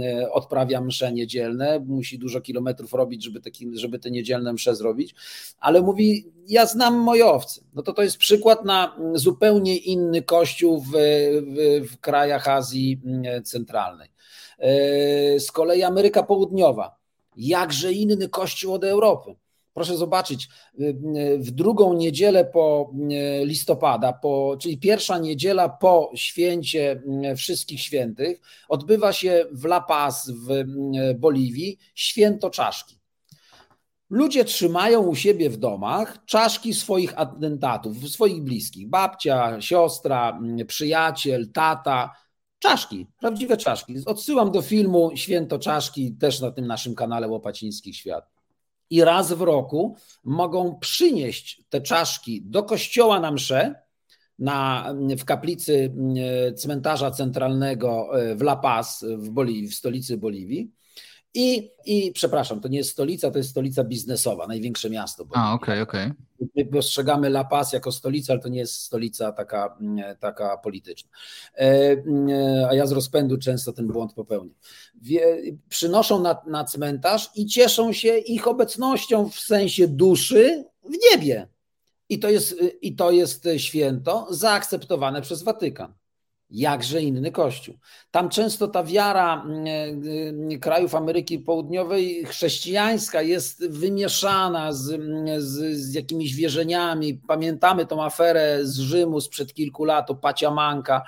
[0.04, 5.14] e, odprawia msze niedzielne, musi dużo kilometrów robić, żeby te, żeby te niedzielne msze zrobić,
[5.58, 7.60] ale mówi, ja znam moje owce.
[7.74, 13.00] No to to jest przykład na zupełnie inny kościół w, w, w krajach Azji
[13.44, 14.08] Centralnej.
[14.58, 16.96] E, z kolei Ameryka Południowa,
[17.36, 19.34] jakże inny kościół od Europy.
[19.74, 20.48] Proszę zobaczyć,
[20.80, 20.84] y,
[21.16, 22.92] y, w drugą niedzielę po
[23.42, 27.02] y, listopada, po, czyli pierwsza niedziela po święcie
[27.36, 30.64] Wszystkich Świętych, odbywa się w La Paz w
[31.18, 32.98] Boliwii święto czaszki.
[34.10, 42.10] Ludzie trzymają u siebie w domach czaszki swoich atentatów, swoich bliskich, babcia, siostra, przyjaciel, tata,
[42.58, 43.94] czaszki, prawdziwe czaszki.
[44.06, 48.41] Odsyłam do filmu Święto Czaszki, też na tym naszym kanale Łopacińskich Świat
[48.92, 53.74] i raz w roku mogą przynieść te czaszki do kościoła na msze,
[54.38, 54.88] na,
[55.18, 60.70] w kaplicy mm, cmentarza centralnego e, w La Paz w, Boliwii, w stolicy Boliwii
[61.34, 65.24] I, I przepraszam, to nie jest stolica, to jest stolica biznesowa, największe miasto.
[65.34, 66.12] A, okej, okay, okej.
[66.40, 66.48] Okay.
[66.56, 71.10] My postrzegamy La Paz jako stolicę, ale to nie jest stolica taka, mm, taka polityczna.
[71.54, 72.28] E, mm,
[72.70, 74.54] a ja z rozpędu często ten błąd popełniam.
[75.68, 81.48] Przynoszą na, na cmentarz i cieszą się ich obecnością w sensie duszy w niebie.
[82.08, 85.94] I to jest, i to jest święto zaakceptowane przez Watykan
[86.52, 87.74] jakże inny kościół.
[88.10, 89.66] Tam często ta wiara mm,
[90.52, 95.00] e, krajów Ameryki Południowej chrześcijańska jest wymieszana z,
[95.38, 97.14] z, z jakimiś wierzeniami.
[97.14, 101.02] Pamiętamy tą aferę z Rzymu sprzed kilku lat, o Paciamanka.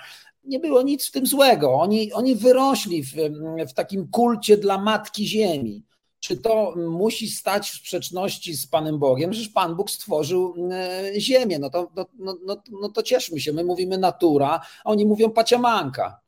[0.45, 1.75] Nie było nic w tym złego.
[1.75, 3.13] Oni, oni wyrośli w,
[3.69, 5.83] w takim kulcie dla Matki Ziemi
[6.25, 9.31] czy to musi stać w sprzeczności z Panem Bogiem?
[9.31, 13.53] Przecież Pan Bóg stworzył e, ziemię, no to, no, no, no, no to cieszmy się,
[13.53, 16.21] my mówimy natura, a oni mówią paciamanka,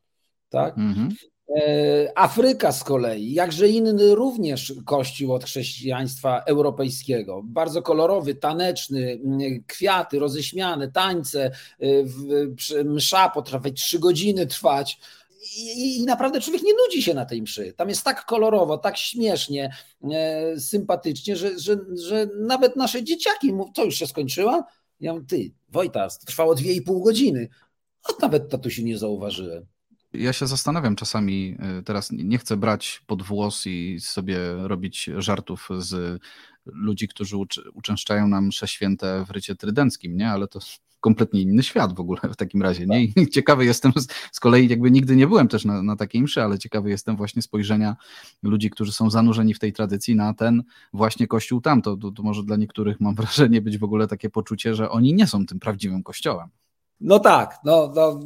[0.48, 0.78] tak?
[0.78, 1.14] Mhm.
[1.56, 7.42] E, Afryka z kolei, jakże inny również kościół od chrześcijaństwa europejskiego.
[7.44, 9.20] Bardzo kolorowy, taneczny,
[9.66, 11.50] kwiaty roześmiane, tańce,
[12.74, 15.00] e, msza potrafi trzy godziny trwać
[15.56, 17.72] i, i, naprawdę człowiek nie nudzi się na tej mszy.
[17.72, 19.76] Tam jest tak kolorowo, tak śmiesznie,
[20.12, 21.76] e, sympatycznie, że, że,
[22.08, 24.64] że nawet nasze dzieciaki mówią, co już się skończyła?
[25.00, 27.48] Ja mówię, ty, Wojtas, trwało dwie i pół godziny,
[28.04, 29.66] a nawet tatusi nie zauważyłem.
[30.12, 35.68] Ja się zastanawiam czasami, e, teraz nie chcę brać pod włos i sobie robić żartów
[35.78, 36.22] z
[36.66, 37.36] ludzi, którzy
[37.74, 40.28] uczęszczają nam msze święte w rycie trydenckim, nie?
[40.30, 40.60] ale to
[41.00, 42.86] kompletnie inny świat w ogóle w takim razie.
[42.86, 43.04] Nie?
[43.04, 43.92] I ciekawy jestem,
[44.32, 47.42] z kolei jakby nigdy nie byłem też na, na takiej mszy, ale ciekawy jestem właśnie
[47.42, 47.96] spojrzenia
[48.42, 51.82] ludzi, którzy są zanurzeni w tej tradycji na ten właśnie kościół tam.
[51.82, 55.14] To, to, to może dla niektórych mam wrażenie być w ogóle takie poczucie, że oni
[55.14, 56.48] nie są tym prawdziwym kościołem.
[57.00, 58.20] No tak, no, no,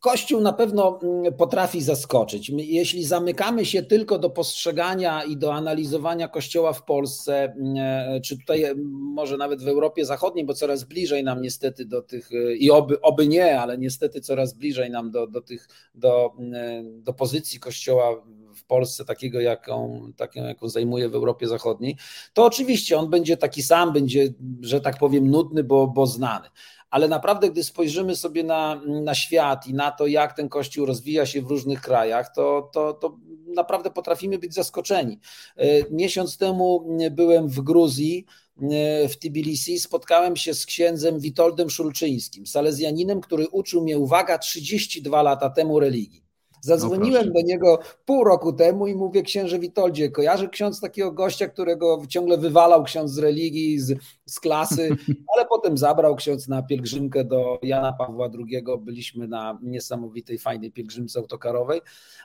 [0.00, 2.48] Kościół na pewno mm, potrafi zaskoczyć.
[2.56, 8.38] Jeśli zamykamy się tylko do postrzegania i do analizowania Kościoła w Polsce, mm, e, czy
[8.38, 8.74] tutaj e,
[9.14, 13.00] może nawet w Europie Zachodniej, bo coraz bliżej nam niestety do tych, e, i oby,
[13.00, 18.22] oby nie, ale niestety coraz bliżej nam do, do tych, do, mm, do pozycji Kościoła
[18.54, 21.96] w Polsce takiego, jaką, taką, jaką zajmuje w Europie Zachodniej,
[22.32, 24.28] to oczywiście on będzie taki sam, będzie,
[24.60, 26.48] że tak powiem, nudny, bo, bo znany
[26.90, 31.26] ale naprawdę, gdy spojrzymy sobie na, na świat i na to, jak ten kościół rozwija
[31.26, 33.16] się w różnych krajach, to, to, to
[33.54, 35.18] naprawdę potrafimy być zaskoczeni.
[35.56, 38.26] E, miesiąc temu byłem w Gruzji
[38.62, 45.22] e, w Tbilisi spotkałem się z księdzem Witoldem Szulczyńskim, salezjaninem, który uczył mnie, uwaga, 32
[45.22, 46.28] lata temu religii.
[46.60, 51.48] Zadzwoniłem no do niego pół roku temu i mówię, księże Witoldzie, kojarzy ksiądz takiego gościa,
[51.48, 54.88] którego ciągle wywalał ksiądz z religii, z, z klasy,
[55.36, 58.64] ale potem zabrał ksiądz na pielgrzymkę do Jana Pawła II.
[58.80, 61.80] Byliśmy na niesamowitej, fajnej pielgrzymce autokarowej,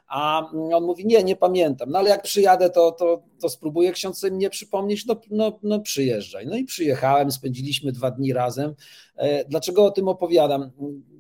[0.08, 4.18] a on mówi, nie, nie pamiętam, no ale jak przyjadę, to, to, to spróbuję ksiądz
[4.18, 6.48] sobie mnie przypomnieć, no, no, no przyjeżdżaj.
[6.48, 8.76] No i przyjechałem, spędziliśmy dwa dni razem.
[9.16, 10.72] E, dlaczego o tym opowiadam?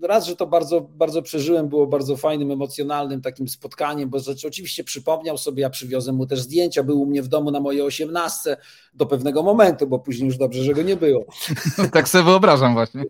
[0.02, 4.84] Raz, że to bardzo, bardzo przeżyłem, było bardzo fajnym, emocjonalnym takim spotkaniem, bo rzecz oczywiście
[4.84, 8.58] przypomniał sobie, ja przywiozłem mu też zdjęcia, był u mnie w domu na mojej osiemnastce
[8.94, 11.26] do pewnego momentu, bo później już dobrze, że go nie było.
[11.94, 13.04] tak sobie wyobrażam właśnie.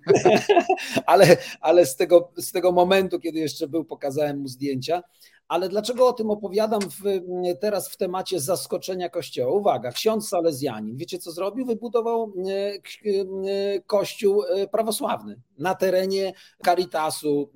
[1.05, 5.03] ale ale z, tego, z tego momentu, kiedy jeszcze był, pokazałem mu zdjęcia.
[5.47, 7.21] Ale dlaczego o tym opowiadam w,
[7.61, 9.53] teraz w temacie zaskoczenia kościoła?
[9.53, 11.65] Uwaga, ksiądz Salezjanin, wiecie co zrobił?
[11.65, 16.33] Wybudował e, e, kościół e, prawosławny na terenie
[16.65, 17.51] Caritasu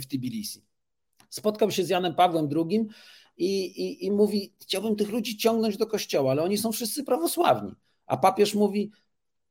[0.00, 0.62] w Tbilisi.
[1.30, 2.86] Spotkał się z Janem Pawłem II
[3.38, 7.74] i, i, i mówi: Chciałbym tych ludzi ciągnąć do kościoła, ale oni są wszyscy prawosławni.
[8.06, 8.90] A papież mówi: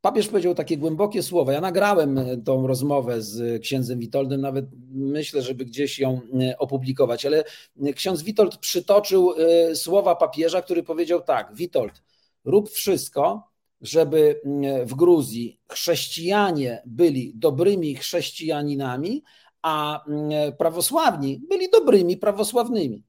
[0.06, 1.54] Papież powiedział takie głębokie słowa.
[1.54, 7.26] Ja nagrałem e, tą rozmowę z księdzem Witoldem, nawet myślę, żeby gdzieś ją e, opublikować,
[7.26, 7.44] ale
[7.84, 9.34] e, ksiądz Witold przytoczył
[9.74, 12.04] słowa papieża, który powiedział tak: Witold,
[12.44, 13.50] rób wszystko,
[13.82, 14.42] żeby
[14.86, 19.24] w Gruzji chrześcijanie byli dobrymi chrześcijaninami,
[19.62, 20.06] a
[20.58, 23.04] prawosławni byli dobrymi prawosławnymi.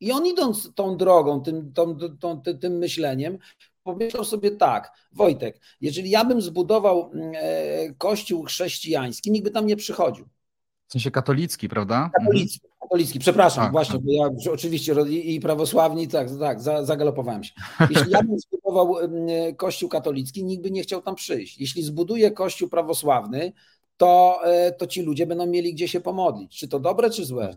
[0.00, 3.38] I on idąc tą drogą, tym, tą, tą, tym myśleniem,
[3.82, 9.66] pomyślał sobie tak, Wojtek, jeżeli ja bym zbudował mm, e, kościół chrześcijański, nikt by tam
[9.66, 10.28] nie przychodził.
[10.88, 12.10] W sensie katolicki, prawda?
[12.18, 14.04] Katolicki, katolicki przepraszam, tak, właśnie, tak.
[14.04, 17.52] bo ja oczywiście i prawosławni, tak, tak, zagalopowałem się.
[17.90, 21.58] Jeśli ja bym zbudował mm, kościół katolicki, nikt by nie chciał tam przyjść.
[21.58, 23.52] Jeśli zbuduję kościół prawosławny,
[23.96, 26.58] to, e, to ci ludzie będą mieli gdzie się pomodlić.
[26.58, 27.54] Czy to dobre, czy złe?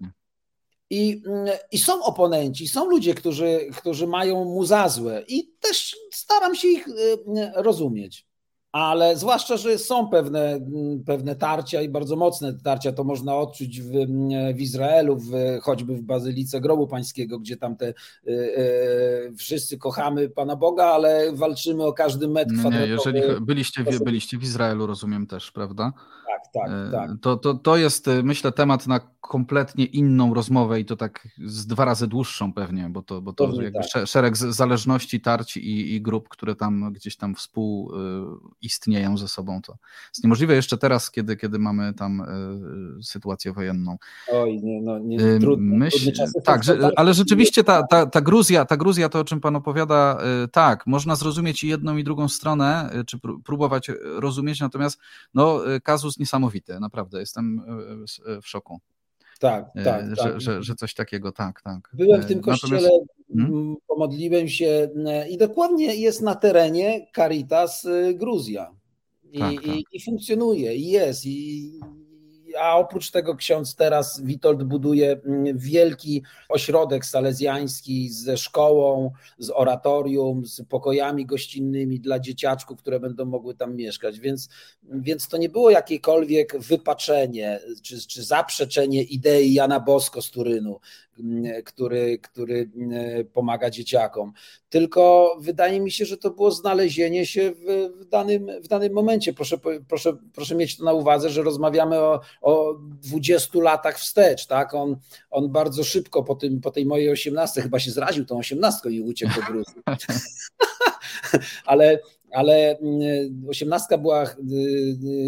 [0.89, 5.95] I, mm, I są oponenci, są ludzie, którzy, którzy mają mu za złe i też
[6.13, 6.93] staram się ich y,
[7.55, 8.24] rozumieć.
[8.75, 10.59] Ale zwłaszcza, że są pewne,
[11.05, 13.91] pewne tarcia i bardzo mocne tarcia, to można odczuć w,
[14.55, 17.93] w Izraelu, w, choćby w Bazylice Grobu Pańskiego, gdzie tam te y,
[18.27, 22.87] y, wszyscy kochamy Pana Boga, ale walczymy o każdy metr no kwadratowy.
[22.87, 25.93] Nie, jeżeli byliście, w, byliście w Izraelu, rozumiem też, prawda?
[26.27, 27.09] Tak, tak, e, tak.
[27.21, 31.85] To, to, to jest, myślę, temat na kompletnie inną rozmowę i to tak z dwa
[31.85, 34.07] razy dłuższą pewnie, bo to, bo to jakby tak.
[34.07, 37.35] szereg zależności, tarć i, i grup, które tam gdzieś tam
[38.69, 39.61] współistnieją ze sobą.
[39.61, 39.77] To
[40.09, 42.21] jest niemożliwe jeszcze teraz, kiedy, kiedy mamy tam
[42.99, 43.97] y, sytuację wojenną.
[44.31, 48.65] Oj, nie, no, nie, trudne, Myśl, trudne tak, że, ale rzeczywiście ta, ta, ta, Gruzja,
[48.65, 52.89] ta Gruzja, to o czym Pan opowiada, y, tak, można zrozumieć jedną i drugą stronę,
[53.01, 54.99] y, czy próbować rozumieć, natomiast
[55.33, 57.61] no, kazus niesamowity, naprawdę, jestem
[58.41, 58.79] w szoku.
[59.45, 60.09] Tak, tak.
[60.09, 60.41] Że, tak.
[60.41, 61.89] Że, że, coś takiego, tak, tak.
[61.93, 63.15] Byłem w tym kościele, Natomiast...
[63.33, 63.75] Hmm?
[63.87, 64.89] pomodliłem się
[65.29, 68.71] i dokładnie jest na terenie Caritas Gruzja.
[69.31, 69.65] I, tak, tak.
[69.65, 71.25] i, i funkcjonuje, i jest.
[71.25, 71.71] I,
[72.59, 80.45] a oprócz tego ksiądz teraz Witold buduje mm, wielki ośrodek salezjański ze szkołą, z oratorium,
[80.45, 84.19] z pokojami gościnnymi dla dzieciaczków, które będą mogły tam mieszkać.
[84.19, 84.49] Więc,
[84.83, 90.79] więc to nie było jakiekolwiek wypaczenie czy, czy zaprzeczenie idei Jana Bosko z Turynu,
[91.65, 94.33] który, który mm, pomaga dzieciakom.
[94.69, 99.33] Tylko wydaje mi się, że to było znalezienie się w, w, danym, w danym momencie.
[99.33, 99.57] Proszę,
[99.87, 104.73] proszę, proszę mieć to na uwadze, że rozmawiamy o, o 20 latach wstecz, tak?
[104.73, 104.97] On,
[105.31, 109.01] on bardzo szybko po, tym, po tej mojej 18 chyba się zraził tą 18 i
[109.01, 109.81] uciekł do Gruzji.
[111.65, 111.99] ale,
[112.35, 113.01] ale mm,
[113.49, 114.33] osiemnastka była, y,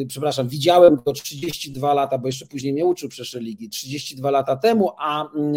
[0.01, 4.55] y, przepraszam, widziałem go 32 lata, bo jeszcze później mnie uczył przecież religii, 32 lata
[4.55, 5.53] temu, a mm,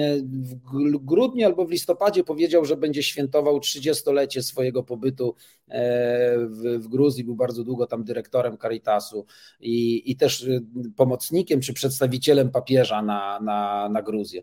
[0.73, 5.35] w grudniu albo w listopadzie powiedział, że będzie świętował 30-lecie swojego pobytu
[5.69, 6.39] e,
[6.79, 9.27] w, Gruzji, był bardzo długo tam dyrektorem Caritasu
[9.61, 10.63] i, i też y,
[10.97, 14.43] pomocnikiem czy przedstawicielem papieża na, na, na Gruzję.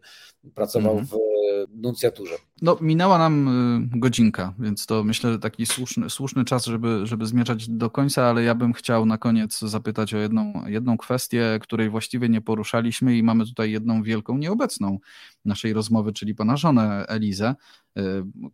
[0.56, 1.08] Pracował mhm.
[1.08, 1.18] w
[1.82, 2.36] nuncjaturze.
[2.62, 3.50] No, minęła nam
[3.96, 8.56] godzinka, więc to myślę, taki słuszny, słuszny czas, żeby żeby, zmierzać do końca, ale ja
[8.56, 13.46] bym chciał na koniec zapytać o jedną, jedną kwestię, której właściwie nie poruszaliśmy i mamy
[13.46, 15.00] tutaj jedną wielką nieobecną
[15.46, 17.87] naszej rozmowy, czyli pana żonę Elizę, y,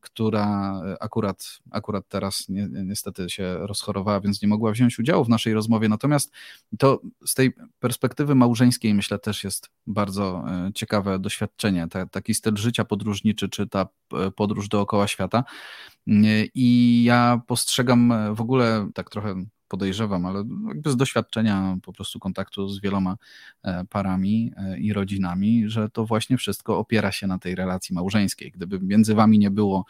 [0.02, 5.54] która akurat, akurat teraz ni niestety się rozchorowała, więc nie mogła wziąć udziału w naszej
[5.54, 5.89] rozmowie.
[5.89, 6.32] Natomiast
[6.80, 11.88] to z tej perspektywy małżeńskiej myślę też jest bardzo y, ciekawe doświadczenie.
[11.88, 13.88] Ta, taki styl życia podróżniczy, czy ta
[14.28, 15.44] y, podróż dookoła świata.
[16.56, 22.70] I ja postrzegam w ogóle tak trochę podejrzewam, ale jakby z doświadczenia po prostu kontaktu
[22.70, 23.18] z wieloma
[23.64, 28.52] e, parami e, i rodzinami, że to właśnie wszystko opiera się na tej relacji małżeńskiej.
[28.52, 29.86] Gdyby między wami nie było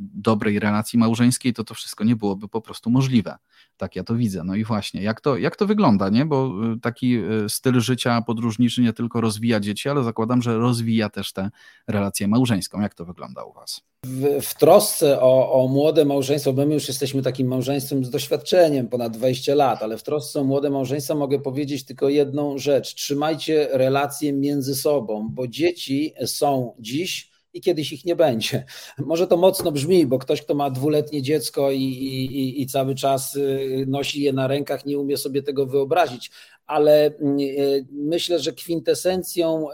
[0.00, 3.36] dobrej relacji małżeńskiej, to to wszystko nie byłoby po prostu możliwe.
[3.76, 4.44] Tak ja to widzę.
[4.44, 6.24] No i właśnie, jak to, jak to wygląda, nie?
[6.24, 7.18] Bo taki
[7.48, 11.50] styl życia podróżniczy nie tylko rozwija dzieci, ale zakładam, że rozwija też tę
[11.88, 12.80] relację małżeńską.
[12.80, 13.80] Jak to wygląda u was?
[14.04, 18.88] W, w trosce o, o młode małżeństwo, bo my już jesteśmy takim małżeństwem z doświadczeniem
[18.88, 22.94] ponad 20 lat, ale w trosce o młode małżeństwo mogę powiedzieć tylko jedną rzecz.
[22.94, 28.64] Trzymajcie relacje między sobą, bo dzieci są dziś i kiedyś ich nie będzie.
[28.98, 33.36] Może to mocno brzmi, bo ktoś, kto ma dwuletnie dziecko i, i, i cały czas
[33.36, 36.30] y, nosi je na rękach, nie umie sobie tego wyobrazić,
[36.66, 39.66] ale y, myślę, że kwintesencją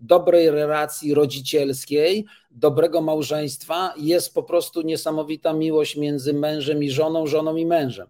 [0.00, 7.56] dobrej relacji rodzicielskiej, dobrego małżeństwa jest po prostu niesamowita miłość między mężem i żoną, żoną
[7.56, 8.06] i mężem.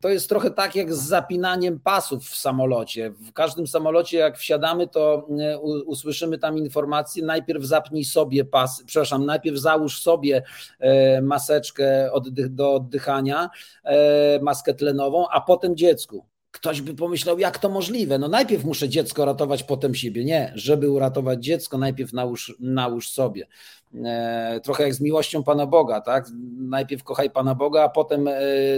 [0.00, 3.10] To jest trochę tak jak z zapinaniem pasów w samolocie.
[3.10, 9.26] W każdym samolocie, jak wsiadamy, to e, usłyszymy tam informację: najpierw zapnij sobie pas, przepraszam,
[9.26, 10.42] najpierw załóż sobie
[10.78, 12.10] e, maseczkę
[12.50, 13.50] do oddychania,
[13.84, 16.26] e, maskę tlenową, a potem dziecku.
[16.58, 18.18] Ktoś by pomyślał, jak to możliwe?
[18.18, 20.24] No najpierw muszę dziecko ratować, potem siebie.
[20.24, 23.46] Nie, żeby uratować dziecko, najpierw nałóż, nałóż sobie.
[24.04, 26.26] E, trochę jak z miłością Pana Boga, tak?
[26.58, 28.32] Najpierw kochaj Pana Boga, a potem e,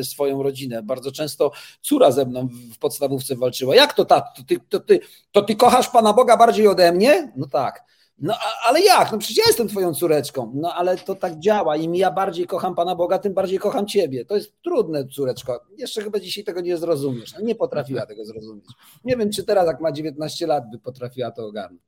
[0.05, 0.83] swoją rodzinę.
[0.83, 3.75] Bardzo często córa ze mną w podstawówce walczyła.
[3.75, 4.25] Jak to tak?
[4.37, 5.01] To ty, to ty,
[5.33, 7.33] to ty kochasz Pana Boga bardziej ode mnie?
[7.37, 7.85] No tak.
[8.21, 8.35] No
[8.69, 9.13] ale jak?
[9.13, 10.53] No przecież ja jestem twoją córeczką.
[10.55, 11.77] No ale to tak działa.
[11.77, 14.25] Im ja bardziej kocham Pana Boga, tym bardziej kocham ciebie.
[14.25, 15.61] To jest trudne, córeczko.
[15.79, 17.35] Jeszcze chyba dzisiaj tego nie zrozumiesz.
[17.35, 18.65] No, nie potrafiła tego zrozumieć.
[19.05, 21.83] Nie wiem, czy teraz, jak ma 19 lat, by potrafiła to ogarnąć.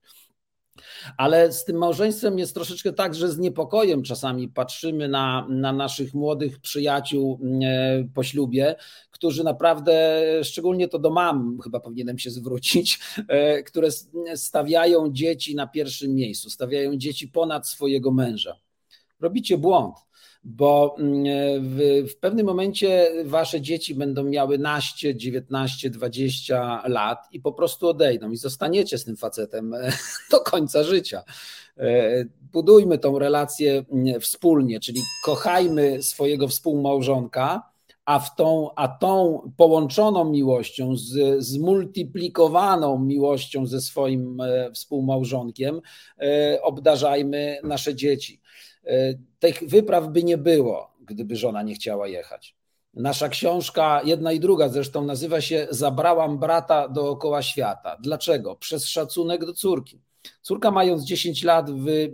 [1.16, 6.14] Ale z tym małżeństwem jest troszeczkę tak, że z niepokojem czasami patrzymy na, na naszych
[6.14, 8.74] młodych przyjaciół e, po ślubie,
[9.10, 13.88] którzy naprawdę, szczególnie to do mam, chyba powinienem się zwrócić, e, które
[14.34, 18.56] stawiają dzieci na pierwszym miejscu, stawiają dzieci ponad swojego męża.
[19.20, 19.96] Robicie błąd
[20.45, 21.24] bo mm,
[21.61, 27.88] w, w, pewnym momencie wasze dzieci będą miały naście, 19, 20 lat i po prostu
[27.88, 29.74] odejdą i zostaniecie z tym facetem
[30.30, 31.22] do końca życia.
[31.78, 37.72] E, budujmy tą relację mm, wspólnie, czyli kochajmy swojego współmałżonka,
[38.05, 45.80] a, w tą, a tą połączoną miłością, z, zmultiplikowaną miłością ze swoim e, współmałżonkiem,
[46.18, 48.40] e, obdarzajmy nasze dzieci.
[49.39, 52.57] Tych wypraw by nie było, gdyby żona nie chciała jechać.
[52.95, 57.97] Nasza książka, jedna i druga zresztą, nazywa się Zabrałam brata dookoła świata.
[58.01, 58.57] Dlaczego?
[58.57, 60.01] Przez szacunek do córki.
[60.43, 62.12] Córka, mając 10 lat, wy,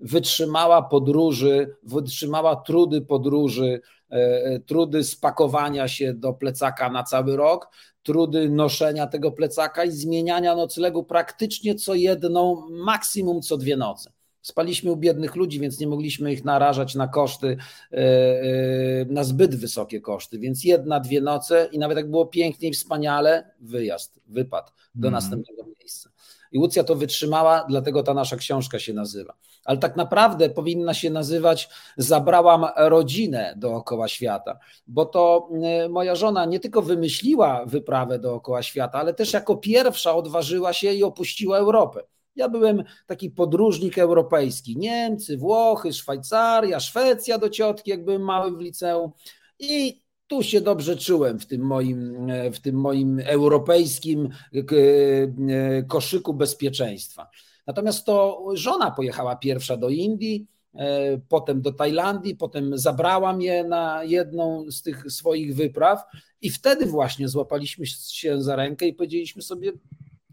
[0.00, 3.80] wytrzymała podróży, wytrzymała trudy podróży,
[4.10, 7.68] e, trudy spakowania się do plecaka na cały rok,
[8.02, 14.12] trudy noszenia tego plecaka i zmieniania noclegu praktycznie co jedną, maksimum co dwie noce.
[14.42, 17.56] Spaliśmy u biednych ludzi, więc nie mogliśmy ich narażać na koszty,
[17.92, 20.38] e, e, na zbyt wysokie koszty.
[20.38, 25.12] Więc jedna, dwie noce i nawet jak było pięknie i wspaniale, wyjazd, wypad do mm.
[25.12, 26.10] następnego miejsca.
[26.52, 29.34] I Łucja to wytrzymała, dlatego ta nasza książka się nazywa.
[29.64, 36.44] Ale tak naprawdę powinna się nazywać Zabrałam rodzinę dookoła świata, bo to e, moja żona
[36.44, 42.02] nie tylko wymyśliła wyprawę dookoła świata, ale też jako pierwsza odważyła się i opuściła Europę.
[42.36, 44.76] Ja byłem taki podróżnik europejski.
[44.76, 49.10] Niemcy, Włochy, Szwajcaria, Szwecja do ciotki, jak byłem mały w liceum.
[49.58, 57.30] I tu się dobrze czułem w tym moim, w tym moim europejskim e, koszyku bezpieczeństwa.
[57.66, 64.04] Natomiast to żona pojechała pierwsza do Indii, e, potem do Tajlandii, potem zabrała mnie na
[64.04, 66.02] jedną z tych swoich wypraw
[66.40, 69.72] i wtedy właśnie złapaliśmy się za rękę i powiedzieliśmy sobie,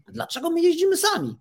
[0.08, 1.34] dlaczego my jeździmy sami?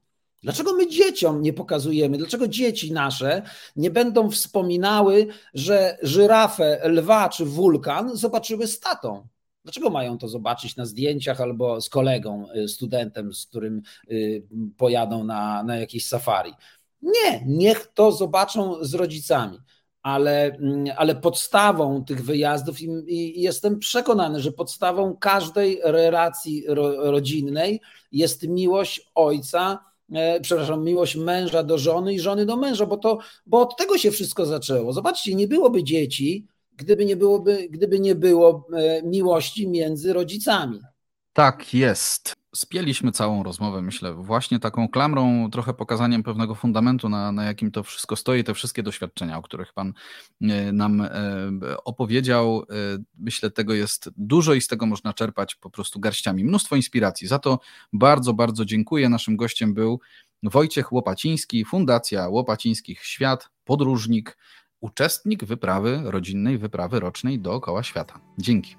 [0.44, 2.18] Dlaczego my dzieciom nie pokazujemy?
[2.18, 3.42] Dlaczego dzieci nasze
[3.76, 9.28] nie będą wspominały, że żyrafę, lwa czy wulkan zobaczyły z tatą?
[9.64, 13.82] Dlaczego mają to zobaczyć na zdjęciach albo z kolegą, y, studentem, z którym
[14.12, 14.44] y,
[14.78, 16.54] pojadą na, na safari?
[17.02, 19.58] Nie, niech to zobaczą z rodzicami.
[20.02, 27.12] Ale, mm, ale podstawą tych wyjazdów, i, i jestem przekonany, że podstawą każdej relacji ro,
[27.12, 27.82] rodzinnej
[28.12, 29.89] jest miłość ojca
[30.41, 34.12] przepraszam, miłość męża do żony i żony do męża, bo, to, bo od tego się
[34.12, 34.93] wszystko zaczęło.
[34.93, 40.80] Zobaczcie, nie byłoby dzieci, gdyby nie, byłoby, gdyby nie było e, miłości między rodzicami.
[41.34, 47.45] Tak jest spieliśmy całą rozmowę, myślę, właśnie taką klamrą, trochę pokazaniem pewnego fundamentu, na, na
[47.45, 49.93] jakim to wszystko stoi, te wszystkie doświadczenia, o których Pan
[50.41, 51.10] e, nam e,
[51.86, 52.64] opowiedział.
[52.64, 52.64] E,
[53.18, 56.43] myślę, tego jest dużo i z tego można czerpać po prostu garściami.
[56.43, 57.28] Mnóstwo inspiracji.
[57.28, 57.60] Za to
[57.93, 59.10] bardzo, bardzo dziękuję.
[59.10, 59.99] Naszym gościem był
[60.43, 64.38] Wojciech Łopaciński, Fundacja Łopacińskich Świat, podróżnik,
[64.82, 68.20] uczestnik wyprawy rodzinnej, wyprawy rocznej dookoła świata.
[68.38, 68.76] Dzięki.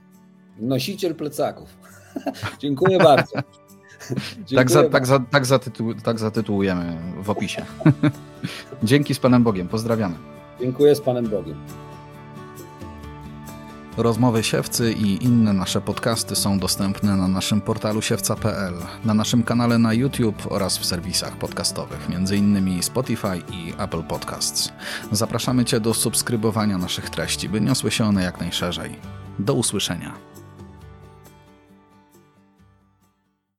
[0.59, 1.77] Nosiciel plecaków.
[2.63, 3.33] Dziękuję bardzo.
[4.55, 7.65] tak, za, tak, za, tak, zatytuł, tak zatytułujemy w opisie.
[8.83, 9.69] Dzięki z Panem Bogiem.
[9.69, 10.15] Pozdrawiamy.
[10.61, 11.57] Dziękuję z Panem Bogiem.
[13.97, 18.75] Rozmowy Siewcy i inne nasze podcasty są dostępne na naszym portalu siewca.pl,
[19.05, 22.83] na naszym kanale na YouTube oraz w serwisach podcastowych, m.in.
[22.83, 24.73] Spotify i Apple Podcasts.
[25.13, 28.97] Zapraszamy Cię do subskrybowania naszych treści, by niosły się one jak najszerzej.
[29.39, 30.40] Do usłyszenia.